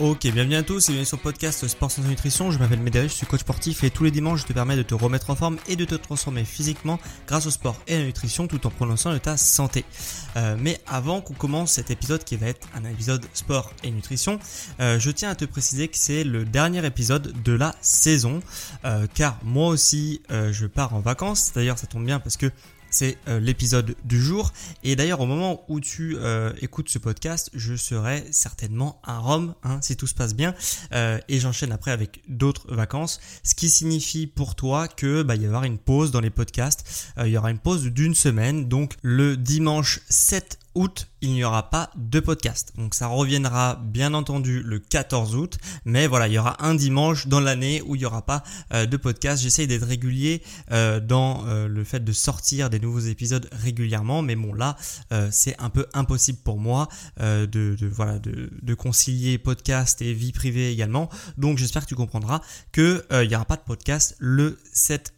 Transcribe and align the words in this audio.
Ok, 0.00 0.22
bienvenue 0.22 0.56
à 0.56 0.64
tous 0.64 0.88
et 0.88 0.92
bienvenue 0.92 1.06
sur 1.06 1.18
le 1.18 1.22
podcast 1.22 1.68
Sport 1.68 1.88
sans 1.88 2.02
nutrition. 2.02 2.50
Je 2.50 2.58
m'appelle 2.58 2.80
Médéric, 2.80 3.10
je 3.10 3.14
suis 3.14 3.26
coach 3.26 3.42
sportif 3.42 3.84
et 3.84 3.90
tous 3.90 4.02
les 4.02 4.10
dimanches 4.10 4.40
je 4.40 4.46
te 4.46 4.52
permets 4.52 4.74
de 4.74 4.82
te 4.82 4.92
remettre 4.92 5.30
en 5.30 5.36
forme 5.36 5.56
et 5.68 5.76
de 5.76 5.84
te 5.84 5.94
transformer 5.94 6.44
physiquement 6.44 6.98
grâce 7.28 7.46
au 7.46 7.52
sport 7.52 7.80
et 7.86 7.94
à 7.94 7.98
la 8.00 8.06
nutrition 8.06 8.48
tout 8.48 8.66
en 8.66 8.70
prononçant 8.70 9.12
de 9.12 9.18
ta 9.18 9.36
santé. 9.36 9.84
Euh, 10.36 10.56
mais 10.58 10.80
avant 10.88 11.20
qu'on 11.20 11.34
commence 11.34 11.70
cet 11.70 11.92
épisode 11.92 12.24
qui 12.24 12.34
va 12.34 12.48
être 12.48 12.66
un 12.74 12.84
épisode 12.90 13.24
sport 13.34 13.72
et 13.84 13.92
nutrition, 13.92 14.40
euh, 14.80 14.98
je 14.98 15.12
tiens 15.12 15.30
à 15.30 15.36
te 15.36 15.44
préciser 15.44 15.86
que 15.86 15.96
c'est 15.96 16.24
le 16.24 16.44
dernier 16.44 16.84
épisode 16.84 17.32
de 17.44 17.52
la 17.52 17.72
saison 17.80 18.40
euh, 18.84 19.06
car 19.14 19.38
moi 19.44 19.68
aussi 19.68 20.22
je 20.28 20.66
pars 20.66 20.92
en 20.92 21.00
vacances. 21.00 21.52
D'ailleurs 21.54 21.78
ça 21.78 21.86
tombe 21.86 22.04
bien 22.04 22.18
parce 22.18 22.36
que 22.36 22.50
c'est 22.94 23.18
euh, 23.26 23.40
l'épisode 23.40 23.96
du 24.04 24.22
jour. 24.22 24.52
Et 24.84 24.94
d'ailleurs, 24.94 25.20
au 25.20 25.26
moment 25.26 25.64
où 25.68 25.80
tu 25.80 26.16
euh, 26.16 26.52
écoutes 26.62 26.88
ce 26.88 26.98
podcast, 26.98 27.50
je 27.52 27.74
serai 27.74 28.24
certainement 28.30 29.00
à 29.02 29.18
Rome, 29.18 29.54
hein, 29.64 29.80
si 29.82 29.96
tout 29.96 30.06
se 30.06 30.14
passe 30.14 30.34
bien. 30.34 30.54
Euh, 30.92 31.18
et 31.28 31.40
j'enchaîne 31.40 31.72
après 31.72 31.90
avec 31.90 32.22
d'autres 32.28 32.72
vacances. 32.72 33.20
Ce 33.42 33.56
qui 33.56 33.68
signifie 33.68 34.28
pour 34.28 34.54
toi 34.54 34.86
que 34.86 35.24
bah, 35.24 35.34
il 35.34 35.42
y 35.42 35.48
aura 35.48 35.66
une 35.66 35.78
pause 35.78 36.12
dans 36.12 36.20
les 36.20 36.30
podcasts. 36.30 37.12
il 37.18 37.28
y 37.28 37.36
aura 37.36 37.50
une 37.50 37.58
pause 37.58 37.84
d'une 37.86 38.14
semaine. 38.14 38.68
Donc 38.68 38.94
le 39.02 39.36
dimanche 39.36 40.00
7 40.08 40.60
août, 40.74 41.08
il 41.20 41.32
n'y 41.32 41.44
aura 41.44 41.70
pas 41.70 41.90
de 41.96 42.20
podcast. 42.20 42.72
Donc 42.76 42.94
ça 42.94 43.06
reviendra 43.06 43.80
bien 43.82 44.14
entendu 44.14 44.62
le 44.62 44.78
14 44.78 45.34
août, 45.36 45.58
mais 45.84 46.06
voilà, 46.06 46.28
il 46.28 46.34
y 46.34 46.38
aura 46.38 46.62
un 46.64 46.74
dimanche 46.74 47.26
dans 47.26 47.40
l'année 47.40 47.82
où 47.86 47.94
il 47.94 48.00
n'y 48.00 48.04
aura 48.04 48.26
pas 48.26 48.42
euh, 48.72 48.86
de 48.86 48.96
podcast. 48.96 49.42
J'essaye 49.42 49.66
d'être 49.66 49.86
régulier 49.86 50.42
euh, 50.70 51.00
dans 51.00 51.46
euh, 51.46 51.68
le 51.68 51.84
fait 51.84 52.04
de 52.04 52.12
sortir 52.12 52.70
des 52.70 52.78
nouveaux 52.78 53.00
épisodes 53.00 53.48
régulièrement, 53.52 54.22
mais 54.22 54.36
bon 54.36 54.52
là, 54.52 54.76
c'est 55.30 55.56
un 55.60 55.70
peu 55.70 55.86
impossible 55.94 56.38
pour 56.44 56.58
moi 56.58 56.88
de, 57.18 58.74
concilier 58.74 59.38
podcast 59.38 60.02
et 60.02 60.12
vie 60.12 60.32
privée 60.32 60.70
également. 60.70 61.08
Donc 61.38 61.58
j'espère 61.58 61.82
que 61.82 61.88
tu 61.88 61.94
comprendras 61.94 62.40
que 62.72 63.04
il 63.10 63.28
n'y 63.28 63.34
aura 63.34 63.44
pas 63.44 63.56
de 63.56 63.62
podcast 63.62 64.16
le 64.18 64.58
7 64.72 65.14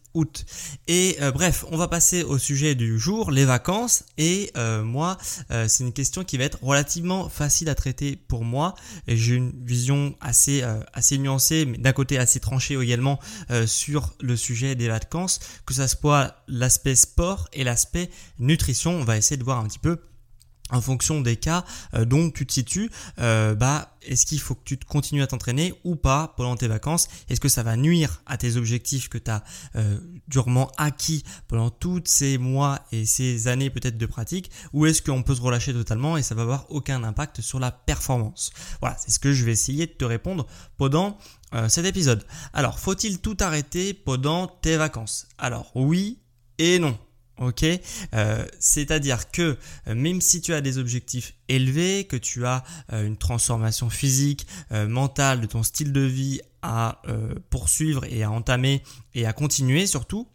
et 0.87 1.17
euh, 1.21 1.31
bref, 1.31 1.65
on 1.71 1.77
va 1.77 1.87
passer 1.87 2.23
au 2.23 2.37
sujet 2.37 2.75
du 2.75 2.99
jour, 2.99 3.31
les 3.31 3.45
vacances. 3.45 4.03
Et 4.17 4.51
euh, 4.57 4.83
moi, 4.83 5.17
euh, 5.51 5.67
c'est 5.67 5.83
une 5.83 5.93
question 5.93 6.23
qui 6.23 6.37
va 6.37 6.45
être 6.45 6.59
relativement 6.61 7.29
facile 7.29 7.69
à 7.69 7.75
traiter 7.75 8.15
pour 8.15 8.43
moi. 8.43 8.75
J'ai 9.07 9.35
une 9.35 9.51
vision 9.65 10.15
assez 10.21 10.63
assez 10.93 11.17
nuancée, 11.17 11.65
mais 11.65 11.77
d'un 11.77 11.93
côté 11.93 12.17
assez 12.17 12.39
tranchée 12.39 12.75
également 12.75 13.19
sur 13.65 14.13
le 14.21 14.35
sujet 14.35 14.75
des 14.75 14.87
vacances, 14.87 15.39
que 15.65 15.73
ça 15.73 15.87
soit 15.87 16.35
l'aspect 16.47 16.95
sport 16.95 17.47
et 17.53 17.63
l'aspect 17.63 18.09
nutrition. 18.39 18.91
On 18.91 19.03
va 19.03 19.17
essayer 19.17 19.37
de 19.37 19.43
voir 19.43 19.59
un 19.59 19.67
petit 19.67 19.79
peu 19.79 19.99
en 20.69 20.81
fonction 20.81 21.21
des 21.21 21.35
cas 21.35 21.63
euh, 21.93 22.05
dont 22.05 22.29
tu 22.29 22.45
te 22.45 22.53
situes, 22.53 22.89
euh, 23.19 23.55
bah, 23.55 23.93
est-ce 24.01 24.25
qu'il 24.25 24.39
faut 24.39 24.55
que 24.55 24.63
tu 24.63 24.77
continues 24.77 25.21
à 25.21 25.27
t'entraîner 25.27 25.73
ou 25.83 25.95
pas 25.95 26.33
pendant 26.37 26.55
tes 26.55 26.67
vacances? 26.67 27.07
Est-ce 27.29 27.39
que 27.39 27.49
ça 27.49 27.63
va 27.63 27.75
nuire 27.75 28.21
à 28.25 28.37
tes 28.37 28.55
objectifs 28.55 29.09
que 29.09 29.17
tu 29.17 29.31
as 29.31 29.43
euh, 29.75 29.99
durement 30.27 30.71
acquis 30.77 31.23
pendant 31.47 31.69
tous 31.69 32.03
ces 32.05 32.37
mois 32.37 32.79
et 32.91 33.05
ces 33.05 33.47
années 33.47 33.69
peut-être 33.69 33.97
de 33.97 34.05
pratique? 34.05 34.51
Ou 34.73 34.85
est-ce 34.85 35.01
qu'on 35.01 35.23
peut 35.23 35.35
se 35.35 35.41
relâcher 35.41 35.73
totalement 35.73 36.17
et 36.17 36.23
ça 36.23 36.35
va 36.35 36.43
avoir 36.43 36.65
aucun 36.69 37.03
impact 37.03 37.41
sur 37.41 37.59
la 37.59 37.71
performance? 37.71 38.51
Voilà, 38.81 38.97
c'est 38.97 39.11
ce 39.11 39.19
que 39.19 39.33
je 39.33 39.45
vais 39.45 39.51
essayer 39.51 39.87
de 39.87 39.91
te 39.91 40.05
répondre 40.05 40.47
pendant 40.77 41.17
cet 41.69 41.85
épisode. 41.85 42.25
Alors, 42.51 42.77
faut-il 42.77 43.19
tout 43.19 43.37
arrêter 43.39 43.93
pendant 43.93 44.47
tes 44.47 44.75
vacances? 44.75 45.27
Alors, 45.37 45.71
oui 45.75 46.19
et 46.57 46.77
non. 46.77 46.97
Ok, 47.39 47.63
euh, 48.15 48.45
c'est-à-dire 48.59 49.29
que 49.29 49.57
euh, 49.87 49.93
même 49.93 50.21
si 50.21 50.41
tu 50.41 50.55
as 50.55 50.61
des 50.61 50.79
objectifs 50.79 51.35
élevés, 51.49 52.05
que 52.05 52.17
tu 52.17 52.47
as 52.47 52.63
euh, 52.93 53.05
une 53.05 53.17
transformation 53.17 53.89
physique, 53.91 54.47
mentale 54.71 55.41
de 55.41 55.45
ton 55.45 55.63
style 55.63 55.93
de 55.93 56.01
vie 56.01 56.41
à 56.61 57.01
poursuivre 57.49 58.03
et 58.05 58.23
à 58.23 58.31
entamer 58.31 58.83
et 59.13 59.25
à 59.25 59.33
continuer 59.33 59.85
surtout, 59.87 60.27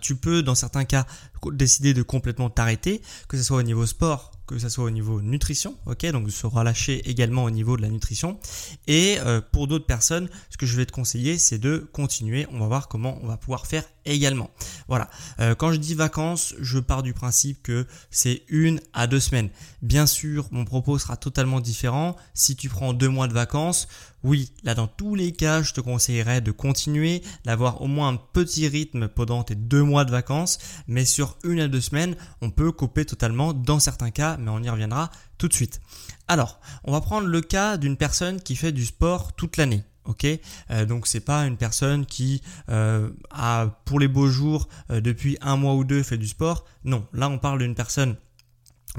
tu 0.00 0.16
peux 0.16 0.42
dans 0.42 0.54
certains 0.54 0.84
cas 0.84 1.06
décider 1.52 1.94
de 1.94 2.02
complètement 2.02 2.50
t'arrêter, 2.50 3.02
que 3.28 3.36
ce 3.36 3.42
soit 3.42 3.58
au 3.58 3.62
niveau 3.62 3.86
sport, 3.86 4.30
que 4.46 4.58
ce 4.58 4.68
soit 4.68 4.84
au 4.84 4.90
niveau 4.90 5.20
nutrition, 5.20 5.76
ok, 5.86 6.06
donc 6.06 6.30
se 6.30 6.46
relâcher 6.46 7.08
également 7.08 7.44
au 7.44 7.50
niveau 7.50 7.76
de 7.76 7.82
la 7.82 7.88
nutrition. 7.88 8.38
Et 8.86 9.18
pour 9.50 9.66
d'autres 9.66 9.86
personnes, 9.86 10.28
ce 10.50 10.56
que 10.56 10.66
je 10.66 10.76
vais 10.76 10.86
te 10.86 10.92
conseiller, 10.92 11.38
c'est 11.38 11.58
de 11.58 11.88
continuer. 11.92 12.46
On 12.52 12.60
va 12.60 12.66
voir 12.66 12.88
comment 12.88 13.18
on 13.22 13.26
va 13.26 13.36
pouvoir 13.36 13.66
faire 13.66 13.84
également. 14.04 14.50
Voilà. 14.88 15.10
Euh, 15.40 15.54
quand 15.54 15.72
je 15.72 15.78
dis 15.78 15.94
vacances, 15.94 16.54
je 16.60 16.78
pars 16.78 17.02
du 17.02 17.12
principe 17.12 17.62
que 17.62 17.86
c'est 18.10 18.42
une 18.48 18.80
à 18.92 19.06
deux 19.06 19.20
semaines. 19.20 19.50
Bien 19.82 20.06
sûr, 20.06 20.48
mon 20.50 20.64
propos 20.64 20.98
sera 20.98 21.16
totalement 21.16 21.60
différent. 21.60 22.16
Si 22.34 22.56
tu 22.56 22.68
prends 22.68 22.92
deux 22.92 23.08
mois 23.08 23.28
de 23.28 23.32
vacances, 23.32 23.88
oui, 24.24 24.52
là 24.62 24.74
dans 24.74 24.86
tous 24.86 25.14
les 25.14 25.32
cas, 25.32 25.62
je 25.62 25.72
te 25.72 25.80
conseillerais 25.80 26.40
de 26.40 26.52
continuer, 26.52 27.22
d'avoir 27.44 27.82
au 27.82 27.86
moins 27.86 28.08
un 28.08 28.16
petit 28.16 28.68
rythme 28.68 29.08
pendant 29.08 29.42
tes 29.42 29.54
deux 29.54 29.82
mois 29.82 30.04
de 30.04 30.10
vacances, 30.10 30.58
mais 30.86 31.04
sur 31.04 31.36
une 31.44 31.60
à 31.60 31.68
deux 31.68 31.80
semaines, 31.80 32.16
on 32.40 32.50
peut 32.50 32.70
couper 32.72 33.04
totalement 33.04 33.52
dans 33.52 33.80
certains 33.80 34.10
cas, 34.10 34.36
mais 34.38 34.50
on 34.50 34.62
y 34.62 34.70
reviendra 34.70 35.10
tout 35.38 35.48
de 35.48 35.54
suite. 35.54 35.80
Alors, 36.28 36.60
on 36.84 36.92
va 36.92 37.00
prendre 37.00 37.26
le 37.26 37.40
cas 37.40 37.76
d'une 37.76 37.96
personne 37.96 38.40
qui 38.40 38.54
fait 38.54 38.72
du 38.72 38.86
sport 38.86 39.34
toute 39.34 39.56
l'année. 39.56 39.82
Ok, 40.04 40.26
euh, 40.70 40.84
donc 40.84 41.06
c'est 41.06 41.20
pas 41.20 41.46
une 41.46 41.56
personne 41.56 42.06
qui 42.06 42.42
euh, 42.68 43.10
a 43.30 43.80
pour 43.84 44.00
les 44.00 44.08
beaux 44.08 44.28
jours 44.28 44.68
euh, 44.90 45.00
depuis 45.00 45.38
un 45.40 45.56
mois 45.56 45.74
ou 45.74 45.84
deux 45.84 46.02
fait 46.02 46.18
du 46.18 46.26
sport. 46.26 46.64
Non, 46.84 47.06
là 47.12 47.28
on 47.28 47.38
parle 47.38 47.60
d'une 47.60 47.74
personne 47.74 48.16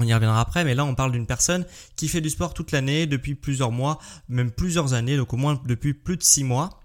on 0.00 0.04
y 0.04 0.12
reviendra 0.12 0.40
après, 0.40 0.64
mais 0.64 0.74
là 0.74 0.84
on 0.84 0.94
parle 0.94 1.12
d'une 1.12 1.26
personne 1.26 1.66
qui 1.94 2.08
fait 2.08 2.22
du 2.22 2.30
sport 2.30 2.54
toute 2.54 2.72
l'année, 2.72 3.06
depuis 3.06 3.34
plusieurs 3.34 3.70
mois, 3.70 4.00
même 4.28 4.50
plusieurs 4.50 4.94
années, 4.94 5.16
donc 5.16 5.32
au 5.34 5.36
moins 5.36 5.60
depuis 5.66 5.94
plus 5.94 6.16
de 6.16 6.22
six 6.22 6.42
mois. 6.42 6.80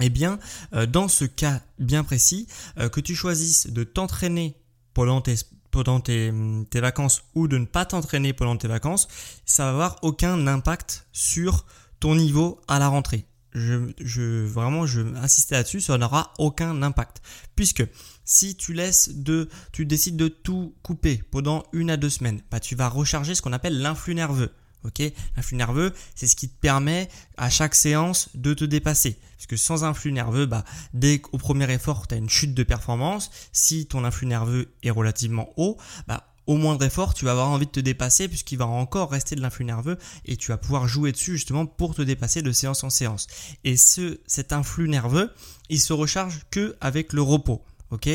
Eh 0.00 0.08
bien, 0.08 0.38
euh, 0.72 0.86
dans 0.86 1.08
ce 1.08 1.24
cas 1.24 1.60
bien 1.78 2.02
précis, 2.02 2.48
que 2.92 3.00
tu 3.00 3.14
choisisses 3.14 3.66
de 3.66 3.84
t'entraîner 3.84 4.56
pendant 4.94 5.20
tes 5.20 5.34
pendant 5.70 5.98
tes, 5.98 6.32
tes, 6.70 6.80
vacances 6.80 7.24
ou 7.34 7.48
de 7.48 7.58
ne 7.58 7.66
pas 7.66 7.84
t'entraîner 7.84 8.32
pendant 8.32 8.56
tes 8.56 8.68
vacances, 8.68 9.08
ça 9.44 9.64
va 9.64 9.70
avoir 9.70 9.98
aucun 10.02 10.46
impact 10.46 11.08
sur 11.12 11.66
ton 12.00 12.14
niveau 12.14 12.60
à 12.68 12.78
la 12.78 12.88
rentrée. 12.88 13.26
Je, 13.52 13.92
je 14.00 14.44
vraiment, 14.44 14.84
je 14.84 15.00
insister 15.16 15.54
là-dessus, 15.54 15.80
ça 15.80 15.96
n'aura 15.96 16.32
aucun 16.38 16.82
impact. 16.82 17.22
Puisque 17.54 17.84
si 18.24 18.56
tu 18.56 18.72
laisses 18.72 19.10
de, 19.14 19.48
tu 19.72 19.86
décides 19.86 20.16
de 20.16 20.28
tout 20.28 20.74
couper 20.82 21.22
pendant 21.30 21.64
une 21.72 21.90
à 21.90 21.96
deux 21.96 22.10
semaines, 22.10 22.40
bah, 22.50 22.58
tu 22.58 22.74
vas 22.74 22.88
recharger 22.88 23.34
ce 23.34 23.42
qu'on 23.42 23.52
appelle 23.52 23.80
l'influx 23.80 24.14
nerveux. 24.14 24.50
Ok, 24.82 25.00
l'influx 25.36 25.56
nerveux, 25.56 25.94
c'est 26.14 26.26
ce 26.26 26.36
qui 26.36 26.48
te 26.48 26.60
permet 26.60 27.08
à 27.38 27.48
chaque 27.48 27.74
séance 27.74 28.28
de 28.34 28.52
te 28.52 28.64
dépasser. 28.64 29.18
Parce 29.36 29.46
que 29.46 29.56
sans 29.56 29.82
influx 29.84 30.12
nerveux, 30.12 30.44
bah, 30.44 30.64
dès 30.92 31.20
qu'au 31.20 31.38
premier 31.38 31.72
effort, 31.72 32.06
tu 32.06 32.14
as 32.14 32.18
une 32.18 32.28
chute 32.28 32.54
de 32.54 32.62
performance, 32.64 33.30
si 33.52 33.86
ton 33.86 34.04
influx 34.04 34.26
nerveux 34.26 34.74
est 34.82 34.90
relativement 34.90 35.48
haut, 35.56 35.78
bah, 36.06 36.33
au 36.46 36.56
moindre 36.56 36.84
effort, 36.84 37.14
tu 37.14 37.24
vas 37.24 37.32
avoir 37.32 37.48
envie 37.48 37.66
de 37.66 37.70
te 37.70 37.80
dépasser 37.80 38.28
puisqu'il 38.28 38.58
va 38.58 38.66
encore 38.66 39.10
rester 39.10 39.34
de 39.36 39.40
l'influx 39.40 39.64
nerveux 39.64 39.98
et 40.24 40.36
tu 40.36 40.50
vas 40.50 40.56
pouvoir 40.56 40.86
jouer 40.88 41.12
dessus 41.12 41.32
justement 41.32 41.66
pour 41.66 41.94
te 41.94 42.02
dépasser 42.02 42.42
de 42.42 42.52
séance 42.52 42.84
en 42.84 42.90
séance. 42.90 43.26
Et 43.64 43.76
ce, 43.76 44.20
cet 44.26 44.52
influx 44.52 44.88
nerveux, 44.88 45.32
il 45.68 45.80
se 45.80 45.92
recharge 45.92 46.42
que 46.50 46.76
avec 46.80 47.12
le 47.12 47.22
repos. 47.22 47.62
ok? 47.90 48.08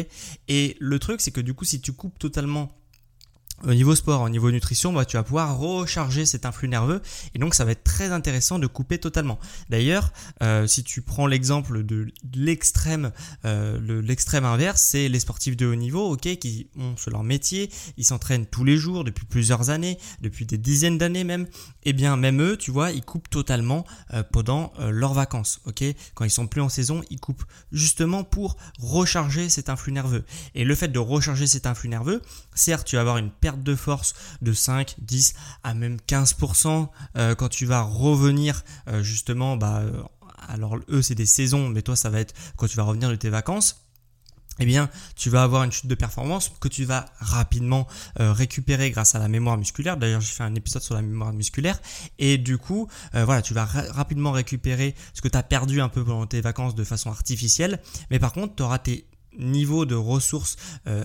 Et 0.47 0.77
le 0.79 0.99
truc, 0.99 1.21
c'est 1.21 1.31
que 1.31 1.41
du 1.41 1.53
coup, 1.53 1.65
si 1.65 1.81
tu 1.81 1.93
coupes 1.93 2.17
totalement 2.19 2.71
au 3.63 3.73
niveau 3.73 3.95
sport, 3.95 4.21
au 4.21 4.29
niveau 4.29 4.51
nutrition, 4.51 4.93
bah, 4.93 5.05
tu 5.05 5.17
vas 5.17 5.23
pouvoir 5.23 5.57
recharger 5.57 6.25
cet 6.25 6.45
influx 6.45 6.67
nerveux 6.67 7.01
et 7.33 7.39
donc 7.39 7.55
ça 7.55 7.65
va 7.65 7.71
être 7.71 7.83
très 7.83 8.11
intéressant 8.11 8.59
de 8.59 8.67
couper 8.67 8.97
totalement. 8.97 9.39
D'ailleurs, 9.69 10.11
euh, 10.41 10.67
si 10.67 10.83
tu 10.83 11.01
prends 11.01 11.27
l'exemple 11.27 11.83
de 11.83 12.07
l'extrême, 12.33 13.11
euh, 13.45 14.01
l'extrême 14.01 14.45
inverse, 14.45 14.81
c'est 14.81 15.09
les 15.09 15.19
sportifs 15.19 15.57
de 15.57 15.65
haut 15.65 15.75
niveau, 15.75 16.11
ok, 16.11 16.37
qui 16.37 16.69
ont 16.77 16.95
sur 16.97 17.11
leur 17.11 17.23
métier, 17.23 17.69
ils 17.97 18.05
s'entraînent 18.05 18.45
tous 18.45 18.63
les 18.63 18.77
jours 18.77 19.03
depuis 19.03 19.25
plusieurs 19.25 19.69
années, 19.69 19.97
depuis 20.21 20.45
des 20.45 20.57
dizaines 20.57 20.97
d'années 20.97 21.23
même. 21.23 21.47
Et 21.83 21.91
eh 21.91 21.93
bien 21.93 22.17
même 22.17 22.41
eux, 22.41 22.57
tu 22.57 22.71
vois, 22.71 22.91
ils 22.91 23.03
coupent 23.03 23.29
totalement 23.29 23.85
euh, 24.13 24.23
pendant 24.23 24.73
leurs 24.79 25.13
vacances, 25.13 25.61
ok. 25.65 25.83
Quand 26.13 26.25
ils 26.25 26.29
sont 26.29 26.47
plus 26.47 26.61
en 26.61 26.69
saison, 26.69 27.01
ils 27.09 27.19
coupent 27.19 27.43
justement 27.71 28.23
pour 28.23 28.57
recharger 28.79 29.49
cet 29.49 29.69
influx 29.69 29.91
nerveux. 29.91 30.23
Et 30.55 30.63
le 30.63 30.75
fait 30.75 30.89
de 30.89 30.99
recharger 30.99 31.47
cet 31.47 31.65
influx 31.65 31.89
nerveux, 31.89 32.21
certes, 32.53 32.87
tu 32.87 32.95
vas 32.95 33.01
avoir 33.01 33.17
une 33.17 33.31
perte 33.31 33.48
de 33.57 33.75
force 33.75 34.13
de 34.41 34.53
5, 34.53 34.95
10 34.99 35.33
à 35.63 35.73
même 35.73 35.97
15% 36.07 36.87
euh, 37.17 37.35
quand 37.35 37.49
tu 37.49 37.65
vas 37.65 37.81
revenir 37.81 38.63
euh, 38.87 39.03
justement, 39.03 39.57
bah, 39.57 39.79
euh, 39.79 40.01
alors 40.47 40.77
eux 40.89 41.01
c'est 41.01 41.15
des 41.15 41.25
saisons, 41.25 41.69
mais 41.69 41.81
toi 41.81 41.95
ça 41.95 42.09
va 42.09 42.19
être 42.19 42.33
quand 42.57 42.67
tu 42.67 42.77
vas 42.77 42.83
revenir 42.83 43.09
de 43.09 43.15
tes 43.15 43.29
vacances 43.29 43.85
eh 44.61 44.65
bien, 44.65 44.89
tu 45.15 45.29
vas 45.29 45.43
avoir 45.43 45.63
une 45.63 45.71
chute 45.71 45.87
de 45.87 45.95
performance 45.95 46.51
que 46.59 46.67
tu 46.67 46.83
vas 46.83 47.05
rapidement 47.19 47.87
récupérer 48.17 48.91
grâce 48.91 49.15
à 49.15 49.19
la 49.19 49.29
mémoire 49.29 49.57
musculaire. 49.57 49.95
D'ailleurs, 49.95 50.19
j'ai 50.19 50.33
fait 50.33 50.43
un 50.43 50.53
épisode 50.53 50.81
sur 50.81 50.95
la 50.95 51.01
mémoire 51.01 51.31
musculaire. 51.31 51.79
Et 52.17 52.37
du 52.37 52.57
coup, 52.57 52.89
voilà, 53.13 53.41
tu 53.41 53.53
vas 53.53 53.63
rapidement 53.63 54.33
récupérer 54.33 54.95
ce 55.13 55.21
que 55.21 55.29
tu 55.29 55.37
as 55.37 55.43
perdu 55.43 55.79
un 55.79 55.87
peu 55.87 56.03
pendant 56.03 56.25
tes 56.25 56.41
vacances 56.41 56.75
de 56.75 56.83
façon 56.83 57.09
artificielle. 57.09 57.79
Mais 58.11 58.19
par 58.19 58.33
contre, 58.33 58.53
tu 58.53 58.63
auras 58.63 58.79
tes 58.79 59.05
niveaux 59.37 59.85
de 59.85 59.95
ressources 59.95 60.57
euh, 60.87 61.03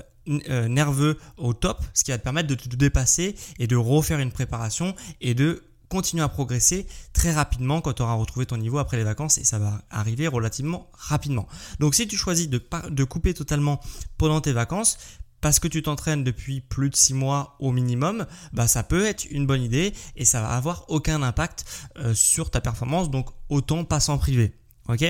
nerveux 0.68 1.18
au 1.36 1.52
top, 1.52 1.82
ce 1.92 2.04
qui 2.04 2.10
va 2.10 2.18
te 2.18 2.22
permettre 2.22 2.48
de 2.48 2.54
te 2.54 2.74
dépasser 2.76 3.34
et 3.58 3.66
de 3.66 3.76
refaire 3.76 4.20
une 4.20 4.32
préparation 4.32 4.94
et 5.20 5.34
de 5.34 5.62
continuer 5.88 6.22
à 6.22 6.28
progresser 6.28 6.86
très 7.12 7.32
rapidement 7.32 7.80
quand 7.80 7.92
tu 7.92 8.02
auras 8.02 8.14
retrouvé 8.14 8.46
ton 8.46 8.56
niveau 8.56 8.78
après 8.78 8.96
les 8.96 9.04
vacances 9.04 9.38
et 9.38 9.44
ça 9.44 9.58
va 9.58 9.82
arriver 9.90 10.26
relativement 10.26 10.90
rapidement. 10.94 11.46
Donc 11.78 11.94
si 11.94 12.08
tu 12.08 12.16
choisis 12.16 12.48
de, 12.48 12.60
de 12.88 13.04
couper 13.04 13.34
totalement 13.34 13.80
pendant 14.18 14.40
tes 14.40 14.52
vacances, 14.52 14.98
parce 15.40 15.60
que 15.60 15.68
tu 15.68 15.82
t'entraînes 15.82 16.24
depuis 16.24 16.62
plus 16.62 16.88
de 16.88 16.96
6 16.96 17.12
mois 17.12 17.54
au 17.60 17.70
minimum, 17.70 18.24
bah 18.54 18.66
ça 18.66 18.82
peut 18.82 19.04
être 19.04 19.26
une 19.30 19.46
bonne 19.46 19.60
idée 19.60 19.92
et 20.16 20.24
ça 20.24 20.40
va 20.40 20.48
avoir 20.48 20.86
aucun 20.88 21.22
impact 21.22 21.66
euh, 21.98 22.14
sur 22.14 22.50
ta 22.50 22.62
performance, 22.62 23.10
donc 23.10 23.28
autant 23.50 23.84
pas 23.84 24.00
s'en 24.00 24.16
priver. 24.16 24.54
Ok. 24.88 25.02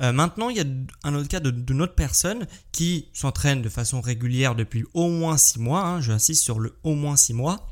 Euh, 0.00 0.12
maintenant, 0.12 0.48
il 0.48 0.56
y 0.56 0.60
a 0.60 0.64
un 1.04 1.14
autre 1.14 1.28
cas 1.28 1.40
de 1.40 1.72
notre 1.72 1.94
personne 1.94 2.46
qui 2.72 3.08
s'entraîne 3.12 3.62
de 3.62 3.68
façon 3.68 4.00
régulière 4.00 4.54
depuis 4.54 4.84
au 4.94 5.08
moins 5.08 5.36
6 5.36 5.60
mois. 5.60 5.82
Hein, 5.82 6.00
J'insiste 6.00 6.42
sur 6.42 6.58
le 6.58 6.74
au 6.82 6.94
moins 6.94 7.16
6 7.16 7.34
mois. 7.34 7.71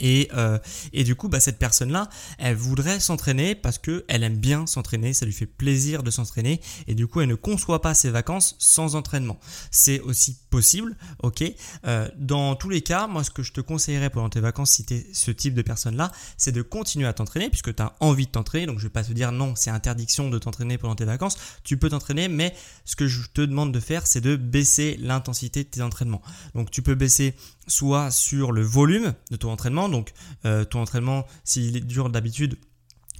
Et, 0.00 0.28
euh, 0.34 0.58
et, 0.92 1.04
du 1.04 1.14
coup, 1.14 1.28
bah, 1.28 1.40
cette 1.40 1.58
personne-là, 1.58 2.08
elle 2.38 2.56
voudrait 2.56 3.00
s'entraîner 3.00 3.54
parce 3.54 3.78
que 3.78 4.04
elle 4.08 4.24
aime 4.24 4.36
bien 4.36 4.66
s'entraîner, 4.66 5.12
ça 5.12 5.26
lui 5.26 5.32
fait 5.32 5.46
plaisir 5.46 6.02
de 6.02 6.10
s'entraîner, 6.10 6.60
et 6.86 6.94
du 6.94 7.06
coup, 7.06 7.20
elle 7.20 7.28
ne 7.28 7.34
conçoit 7.34 7.80
pas 7.80 7.94
ses 7.94 8.10
vacances 8.10 8.56
sans 8.58 8.96
entraînement. 8.96 9.38
C'est 9.70 10.00
aussi 10.00 10.38
possible, 10.50 10.96
ok. 11.22 11.44
Euh, 11.86 12.08
dans 12.18 12.56
tous 12.56 12.68
les 12.68 12.80
cas, 12.80 13.06
moi, 13.06 13.24
ce 13.24 13.30
que 13.30 13.42
je 13.42 13.52
te 13.52 13.60
conseillerais 13.60 14.10
pendant 14.10 14.28
tes 14.28 14.40
vacances, 14.40 14.72
si 14.72 14.84
tu 14.84 14.94
es 14.94 15.06
ce 15.12 15.30
type 15.30 15.54
de 15.54 15.62
personne-là, 15.62 16.10
c'est 16.36 16.52
de 16.52 16.62
continuer 16.62 17.06
à 17.06 17.12
t'entraîner 17.12 17.48
puisque 17.48 17.74
tu 17.74 17.82
as 17.82 17.94
envie 18.00 18.26
de 18.26 18.30
t'entraîner. 18.30 18.66
Donc, 18.66 18.78
je 18.78 18.84
vais 18.84 18.90
pas 18.90 19.04
te 19.04 19.12
dire 19.12 19.32
non, 19.32 19.54
c'est 19.54 19.70
interdiction 19.70 20.30
de 20.30 20.38
t'entraîner 20.38 20.78
pendant 20.78 20.94
tes 20.94 21.04
vacances. 21.04 21.36
Tu 21.64 21.76
peux 21.76 21.90
t'entraîner, 21.90 22.28
mais 22.28 22.54
ce 22.84 22.96
que 22.96 23.06
je 23.06 23.28
te 23.28 23.42
demande 23.42 23.72
de 23.72 23.80
faire, 23.80 24.06
c'est 24.06 24.20
de 24.20 24.36
baisser 24.36 24.96
l'intensité 25.00 25.64
de 25.64 25.68
tes 25.68 25.82
entraînements. 25.82 26.22
Donc, 26.54 26.70
tu 26.70 26.82
peux 26.82 26.94
baisser 26.94 27.34
soit 27.70 28.10
sur 28.10 28.52
le 28.52 28.62
volume 28.62 29.14
de 29.30 29.36
ton 29.36 29.50
entraînement. 29.50 29.88
Donc 29.88 30.12
euh, 30.44 30.64
ton 30.64 30.80
entraînement, 30.80 31.26
s'il 31.44 31.86
dure 31.86 32.10
d'habitude 32.10 32.56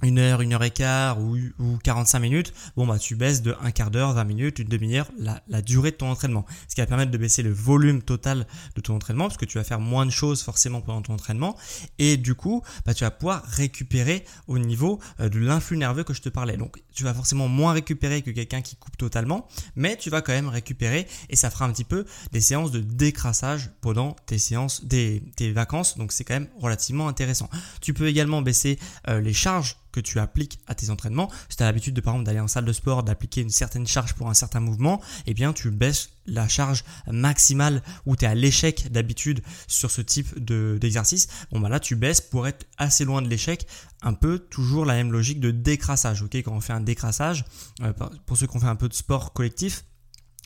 une 0.03 0.19
heure, 0.19 0.41
une 0.41 0.53
heure 0.53 0.63
et 0.63 0.71
quart 0.71 1.19
ou, 1.19 1.37
ou 1.59 1.77
45 1.83 2.19
minutes, 2.19 2.53
bon 2.75 2.85
bah 2.85 2.99
tu 2.99 3.15
baisses 3.15 3.41
de 3.41 3.55
un 3.61 3.71
quart 3.71 3.91
d'heure, 3.91 4.13
20 4.13 4.23
minutes, 4.23 4.59
une 4.59 4.67
demi-heure 4.67 5.09
la, 5.17 5.41
la, 5.47 5.61
durée 5.61 5.91
de 5.91 5.95
ton 5.97 6.09
entraînement. 6.09 6.45
Ce 6.67 6.75
qui 6.75 6.81
va 6.81 6.87
permettre 6.87 7.11
de 7.11 7.17
baisser 7.17 7.43
le 7.43 7.51
volume 7.51 8.01
total 8.01 8.47
de 8.75 8.81
ton 8.81 8.95
entraînement 8.95 9.25
parce 9.25 9.37
que 9.37 9.45
tu 9.45 9.57
vas 9.57 9.63
faire 9.63 9.79
moins 9.79 10.05
de 10.05 10.11
choses 10.11 10.41
forcément 10.41 10.81
pendant 10.81 11.01
ton 11.01 11.13
entraînement 11.13 11.55
et 11.99 12.17
du 12.17 12.35
coup 12.35 12.63
bah, 12.85 12.93
tu 12.93 13.03
vas 13.03 13.11
pouvoir 13.11 13.43
récupérer 13.45 14.25
au 14.47 14.57
niveau 14.57 14.99
euh, 15.19 15.29
de 15.29 15.39
l'influx 15.39 15.77
nerveux 15.77 16.03
que 16.03 16.13
je 16.13 16.21
te 16.21 16.29
parlais. 16.29 16.57
Donc 16.57 16.81
tu 16.93 17.03
vas 17.03 17.13
forcément 17.13 17.47
moins 17.47 17.73
récupérer 17.73 18.21
que 18.21 18.31
quelqu'un 18.31 18.61
qui 18.61 18.75
coupe 18.75 18.97
totalement, 18.97 19.47
mais 19.75 19.97
tu 19.97 20.09
vas 20.09 20.21
quand 20.21 20.33
même 20.33 20.49
récupérer 20.49 21.07
et 21.29 21.35
ça 21.35 21.49
fera 21.49 21.65
un 21.65 21.71
petit 21.71 21.83
peu 21.83 22.05
des 22.31 22.41
séances 22.41 22.71
de 22.71 22.79
décrassage 22.79 23.71
pendant 23.81 24.15
tes 24.25 24.37
séances, 24.37 24.85
des, 24.85 25.23
tes 25.35 25.51
vacances. 25.51 25.97
Donc 25.97 26.11
c'est 26.11 26.23
quand 26.23 26.33
même 26.33 26.49
relativement 26.59 27.07
intéressant. 27.07 27.49
Tu 27.81 27.93
peux 27.93 28.07
également 28.07 28.41
baisser 28.41 28.79
euh, 29.07 29.21
les 29.21 29.33
charges 29.33 29.77
que 29.91 29.99
tu 29.99 30.19
appliques 30.19 30.59
à 30.67 30.75
tes 30.75 30.89
entraînements. 30.89 31.29
Si 31.49 31.57
tu 31.57 31.63
as 31.63 31.65
l'habitude 31.65 31.93
de 31.93 32.01
par 32.01 32.13
exemple 32.13 32.25
d'aller 32.25 32.39
en 32.39 32.47
salle 32.47 32.65
de 32.65 32.73
sport, 32.73 33.03
d'appliquer 33.03 33.41
une 33.41 33.49
certaine 33.49 33.87
charge 33.87 34.13
pour 34.13 34.29
un 34.29 34.33
certain 34.33 34.59
mouvement, 34.59 35.01
eh 35.27 35.33
bien 35.33 35.53
tu 35.53 35.71
baisses 35.71 36.09
la 36.25 36.47
charge 36.47 36.83
maximale 37.07 37.81
où 38.05 38.15
tu 38.15 38.25
es 38.25 38.27
à 38.27 38.35
l'échec 38.35 38.91
d'habitude 38.91 39.41
sur 39.67 39.91
ce 39.91 40.01
type 40.01 40.37
d'exercice. 40.43 41.27
bon 41.51 41.59
bah 41.59 41.69
là 41.69 41.79
tu 41.79 41.95
baisses 41.95 42.21
pour 42.21 42.47
être 42.47 42.65
assez 42.77 43.05
loin 43.05 43.21
de 43.21 43.27
l'échec, 43.27 43.67
un 44.01 44.13
peu 44.13 44.39
toujours 44.39 44.85
la 44.85 44.93
même 44.93 45.11
logique 45.11 45.39
de 45.39 45.51
décrassage. 45.51 46.21
OK, 46.21 46.35
quand 46.35 46.53
on 46.53 46.61
fait 46.61 46.73
un 46.73 46.81
décrassage, 46.81 47.45
euh, 47.81 47.93
pour 48.25 48.37
ceux 48.37 48.47
qui 48.47 48.57
ont 48.57 48.59
fait 48.59 48.67
un 48.67 48.75
peu 48.75 48.89
de 48.89 48.93
sport 48.93 49.33
collectif, 49.33 49.83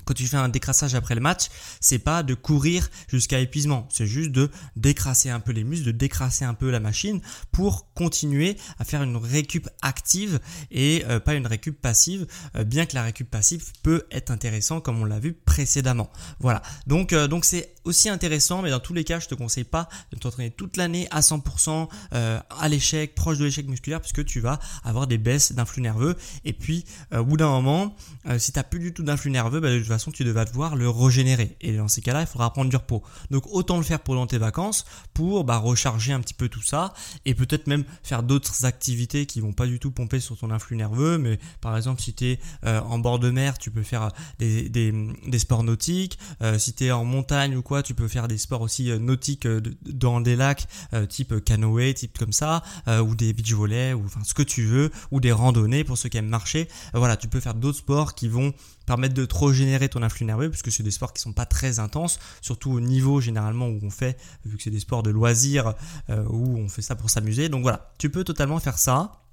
quand 0.06 0.13
tu 0.13 0.28
fais 0.28 0.38
un 0.38 0.50
décrassage 0.50 0.96
après 0.96 1.16
le 1.16 1.22
match, 1.22 1.48
c'est 1.81 2.00
pas 2.00 2.24
de 2.24 2.34
courir 2.34 2.90
jusqu'à 3.07 3.40
épuisement, 3.40 3.88
c'est 3.92 4.06
juste 4.06 4.31
de 4.31 4.50
décrasser 4.75 5.30
un 5.30 5.40
peu 5.40 5.52
les 5.52 5.63
muscles, 5.63 5.88
de 5.88 5.92
décrasser 5.92 6.46
un 6.46 6.54
peu 6.54 6.69
la 6.72 6.80
machine 6.80 7.22
pour 7.52 7.92
continuer 7.94 8.57
à 8.80 8.86
faire 8.86 9.04
une 9.04 9.18
récup 9.18 9.68
active 9.81 10.40
et 10.72 11.04
euh, 11.07 11.19
pas 11.19 11.34
une 11.34 11.48
récup 11.48 11.80
passive, 11.80 12.28
euh, 12.56 12.63
bien 12.63 12.86
que 12.86 12.96
la 12.96 13.04
récup 13.04 13.30
passive 13.30 13.72
peut 13.84 14.06
être 14.12 14.31
intéressant 14.31 14.81
comme 14.81 15.02
on 15.02 15.06
l'a 15.06 15.19
vu 15.19 15.34
précédemment. 15.34 16.10
Voilà. 16.40 16.62
Donc 16.88 17.13
euh, 17.13 17.28
donc 17.28 17.46
c'est 17.46 17.74
aussi 17.84 18.10
intéressant, 18.10 18.62
mais 18.62 18.72
dans 18.72 18.80
tous 18.80 18.94
les 18.94 19.04
cas, 19.04 19.19
je 19.19 19.28
te 19.28 19.36
conseille 19.36 19.63
pas 19.63 19.90
de 20.12 20.18
t'entraîner 20.18 20.51
toute 20.51 20.75
l'année 20.78 21.08
à 21.12 21.19
100% 21.19 21.88
à 22.12 22.68
l'échec, 22.68 23.13
proche 23.13 23.38
de 23.38 23.46
l'échec 23.46 23.68
musculaire, 23.68 24.01
puisque 24.01 24.25
tu 24.25 24.40
vas 24.40 24.60
avoir 24.84 25.06
des 25.06 25.19
baisses 25.19 25.51
d'influx 25.51 25.81
nerveux. 25.81 26.16
Et 26.46 26.54
puis 26.54 26.86
au 27.16 27.24
bout 27.24 27.38
d'un 27.38 27.50
moment, 27.50 27.96
si 28.39 28.51
tu 28.51 28.58
n'as 28.58 28.63
plus 28.63 28.79
du 28.79 28.91
tout 28.91 29.03
d'influx 29.03 29.29
nerveux, 29.29 29.60
bah, 29.60 29.70
tu 30.12 30.24
devras 30.24 30.46
devoir 30.46 30.75
le 30.75 30.90
régénérer. 30.90 31.56
Et 31.62 31.78
dans 31.78 31.88
ces 31.88 32.02
cas-là, 32.02 32.22
il 32.22 32.28
faudra 32.28 32.52
prendre 32.52 32.70
du 32.70 32.75
repos. 32.75 33.04
Donc 33.32 33.44
autant 33.48 33.78
le 33.78 33.84
faire 33.84 34.00
pendant 34.00 34.28
tes 34.28 34.38
vacances 34.38 34.86
pour 35.14 35.44
bah, 35.44 35.58
recharger 35.58 36.14
un 36.14 36.20
petit 36.20 36.34
peu 36.34 36.50
tout 36.50 36.62
ça 36.62 36.94
et 37.25 37.34
peut-être 37.34 37.68
même 37.68 37.84
faire 38.04 38.24
d'autres 38.24 38.66
activités 38.66 39.25
qui 39.25 39.42
vont 39.42 39.54
pas 39.54 39.68
du 39.68 39.80
tout 39.80 39.92
pomper 39.92 40.20
sur 40.20 40.38
ton 40.38 40.52
influx 40.52 40.75
nerveux. 40.75 41.18
Mais 41.18 41.40
par 41.62 41.75
exemple, 41.75 42.02
si 42.02 42.14
tu 42.14 42.25
es 42.25 42.40
euh, 42.66 42.80
en 42.82 43.00
bord 43.00 43.20
de 43.20 43.30
mer, 43.30 43.58
tu 43.58 43.72
peux 43.72 43.84
faire 43.84 44.12
des, 44.40 44.70
des, 44.70 45.40
sports 45.40 45.64
nautiques. 45.64 46.18
Euh, 46.42 46.58
si 46.58 46.74
tu 46.74 46.86
es 46.86 46.92
en 46.92 47.06
montagne 47.06 47.56
ou 47.56 47.62
quoi, 47.62 47.84
tu 47.84 47.94
peux 47.94 48.08
faire 48.08 48.28
des 48.28 48.38
sports 48.38 48.62
aussi 48.62 48.92
euh, 48.92 49.00
nautiques 49.00 49.48
dans 49.86 50.22
des 50.22 50.36
lacs 50.36 50.68
type 51.10 51.44
canoë, 51.44 51.94
type 51.94 52.18
comme 52.18 52.32
ça, 52.32 52.64
ou 52.88 53.16
des 53.16 53.34
beach 53.34 53.54
volley, 53.54 53.94
ou 53.94 54.04
enfin 54.06 54.22
ce 54.24 54.34
que 54.34 54.44
tu 54.44 54.66
veux, 54.66 54.92
ou 55.12 55.20
des 55.20 55.32
randonnées 55.32 55.84
pour 55.84 55.98
ceux 55.98 56.10
qui 56.10 56.18
aiment 56.18 56.28
marcher. 56.28 56.68
voilà, 56.94 57.18
tu 57.18 57.28
peux 57.28 57.40
faire 57.40 57.54
d'autres 57.54 57.80
sports 57.80 58.16
qui 58.16 58.28
vont 58.28 58.54
permettre 58.86 59.14
de 59.14 59.25
trop 59.25 59.52
générer 59.52 59.85
ton 59.89 60.04
influx 60.04 60.25
nerveux, 60.25 60.50
puisque 60.50 60.72
c'est 60.72 60.84
des 60.84 60.92
sports 60.92 61.13
qui 61.13 61.22
sont 61.22 61.34
pas 61.34 61.46
très 61.46 61.80
intenses, 61.80 62.20
surtout 62.42 62.72
au 62.72 62.80
niveau 62.80 63.22
généralement 63.22 63.68
où 63.68 63.80
on 63.82 63.89
fait, 63.89 64.18
vu 64.46 64.58
que 64.58 64.63
c'est 64.63 64.70
des 64.70 64.80
sports 64.80 65.04
de 65.04 65.10
loisirs, 65.10 65.74
euh, 66.10 66.24
où 66.30 66.58
on 66.58 66.70
fait 66.70 66.82
ça 66.82 66.96
pour 66.96 67.10
s'amuser. 67.10 67.50
Donc 67.50 67.62
voilà, 67.62 67.92
tu 67.98 68.10
peux 68.10 68.24
totalement 68.24 68.60
faire 68.60 68.77
ça 68.77 69.25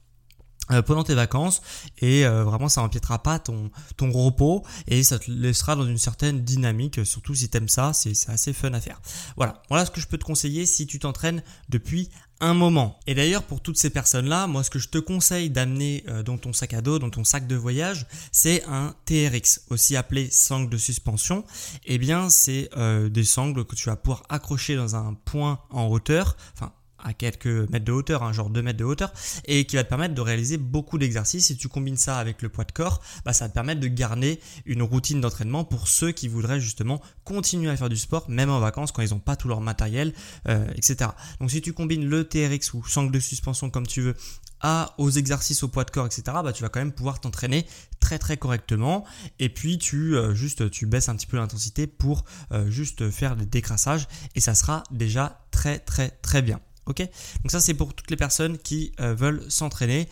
pendant 0.86 1.04
tes 1.04 1.14
vacances 1.14 1.60
et 1.98 2.24
euh, 2.24 2.44
vraiment 2.44 2.68
ça 2.68 2.82
empiétera 2.82 3.22
pas 3.22 3.38
ton, 3.38 3.70
ton 3.96 4.10
repos 4.10 4.64
et 4.86 5.02
ça 5.02 5.18
te 5.18 5.30
laissera 5.30 5.76
dans 5.76 5.86
une 5.86 5.98
certaine 5.98 6.42
dynamique 6.42 7.04
surtout 7.04 7.34
si 7.34 7.48
t'aimes 7.48 7.68
ça 7.68 7.92
c'est 7.92 8.12
assez 8.28 8.52
fun 8.52 8.72
à 8.72 8.80
faire 8.80 9.00
voilà 9.36 9.62
voilà 9.68 9.84
ce 9.84 9.90
que 9.90 10.00
je 10.00 10.06
peux 10.06 10.18
te 10.18 10.24
conseiller 10.24 10.64
si 10.66 10.86
tu 10.86 10.98
t'entraînes 10.98 11.42
depuis 11.68 12.10
un 12.42 12.54
moment. 12.54 12.98
Et 13.06 13.14
d'ailleurs, 13.14 13.44
pour 13.44 13.60
toutes 13.60 13.78
ces 13.78 13.88
personnes-là, 13.88 14.48
moi, 14.48 14.64
ce 14.64 14.70
que 14.70 14.80
je 14.80 14.88
te 14.88 14.98
conseille 14.98 15.48
d'amener 15.48 16.02
euh, 16.08 16.24
dans 16.24 16.38
ton 16.38 16.52
sac 16.52 16.74
à 16.74 16.82
dos, 16.82 16.98
dans 16.98 17.08
ton 17.08 17.22
sac 17.22 17.46
de 17.46 17.54
voyage, 17.54 18.06
c'est 18.32 18.64
un 18.64 18.96
TRX, 19.06 19.60
aussi 19.70 19.96
appelé 19.96 20.28
sangle 20.28 20.68
de 20.68 20.76
suspension. 20.76 21.44
Eh 21.84 21.98
bien, 21.98 22.28
c'est 22.28 22.68
euh, 22.76 23.08
des 23.08 23.24
sangles 23.24 23.64
que 23.64 23.76
tu 23.76 23.88
vas 23.88 23.96
pouvoir 23.96 24.24
accrocher 24.28 24.74
dans 24.74 24.96
un 24.96 25.14
point 25.24 25.60
en 25.70 25.86
hauteur, 25.86 26.36
enfin 26.54 26.72
à 27.02 27.12
quelques 27.12 27.46
mètres 27.46 27.84
de 27.84 27.92
hauteur, 27.92 28.22
hein, 28.22 28.32
genre 28.32 28.50
2 28.50 28.62
mètres 28.62 28.78
de 28.78 28.84
hauteur, 28.84 29.12
et 29.46 29.64
qui 29.66 29.76
va 29.76 29.84
te 29.84 29.88
permettre 29.88 30.14
de 30.14 30.20
réaliser 30.20 30.56
beaucoup 30.56 30.98
d'exercices. 30.98 31.46
Si 31.46 31.56
tu 31.56 31.68
combines 31.68 31.96
ça 31.96 32.18
avec 32.18 32.42
le 32.42 32.48
poids 32.48 32.64
de 32.64 32.72
corps, 32.72 33.02
bah, 33.24 33.32
ça 33.32 33.44
va 33.44 33.48
te 33.48 33.54
permettre 33.54 33.80
de 33.80 33.88
garder 33.88 34.40
une 34.66 34.82
routine 34.82 35.20
d'entraînement 35.20 35.64
pour 35.64 35.88
ceux 35.88 36.12
qui 36.12 36.28
voudraient 36.28 36.60
justement 36.60 37.00
continuer 37.24 37.70
à 37.70 37.76
faire 37.76 37.88
du 37.88 37.96
sport, 37.96 38.28
même 38.28 38.50
en 38.50 38.60
vacances, 38.60 38.92
quand 38.92 39.02
ils 39.02 39.10
n'ont 39.10 39.20
pas 39.20 39.36
tout 39.36 39.48
leur 39.48 39.60
matériel, 39.60 40.12
euh, 40.48 40.66
etc. 40.74 41.10
Donc 41.40 41.50
si 41.50 41.60
tu 41.60 41.72
combines 41.72 42.08
le 42.08 42.24
TRX 42.24 42.74
ou 42.74 42.86
sangle 42.86 43.12
de 43.12 43.20
suspension 43.20 43.70
comme 43.70 43.86
tu 43.86 44.00
veux 44.00 44.14
à, 44.62 44.94
aux 44.98 45.10
exercices 45.10 45.62
au 45.62 45.68
poids 45.68 45.84
de 45.84 45.90
corps, 45.90 46.06
etc., 46.06 46.22
bah, 46.44 46.52
tu 46.52 46.62
vas 46.62 46.68
quand 46.68 46.80
même 46.80 46.92
pouvoir 46.92 47.20
t'entraîner 47.20 47.66
très 48.00 48.18
très 48.18 48.36
correctement. 48.36 49.04
Et 49.38 49.48
puis 49.48 49.78
tu 49.78 50.16
euh, 50.16 50.34
juste 50.34 50.70
tu 50.70 50.86
baisses 50.86 51.08
un 51.08 51.16
petit 51.16 51.26
peu 51.26 51.36
l'intensité 51.36 51.86
pour 51.86 52.24
euh, 52.52 52.70
juste 52.70 53.10
faire 53.10 53.36
des 53.36 53.46
décrassages 53.46 54.06
et 54.34 54.40
ça 54.40 54.54
sera 54.54 54.84
déjà 54.90 55.44
très 55.50 55.78
très 55.78 56.10
très 56.10 56.42
bien. 56.42 56.60
Donc 56.86 57.50
ça 57.50 57.60
c'est 57.60 57.74
pour 57.74 57.94
toutes 57.94 58.10
les 58.10 58.16
personnes 58.16 58.58
qui 58.58 58.92
euh, 59.00 59.14
veulent 59.14 59.44
s'entraîner 59.48 60.08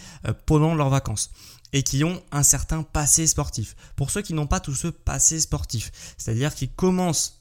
pendant 0.47 0.75
leurs 0.75 0.89
vacances 0.89 1.31
et 1.73 1.83
qui 1.83 2.05
ont 2.05 2.23
un 2.33 2.43
certain 2.43 2.83
passé 2.83 3.27
sportif. 3.27 3.77
Pour 3.97 4.11
ceux 4.11 4.23
qui 4.23 4.35
n'ont 4.35 4.47
pas 4.47 4.61
tout 4.61 4.75
ce 4.75 4.89
passé 4.89 5.41
sportif, 5.41 5.91
c'est-à-dire 6.19 6.55
qui 6.55 6.69
commencent 6.69 7.41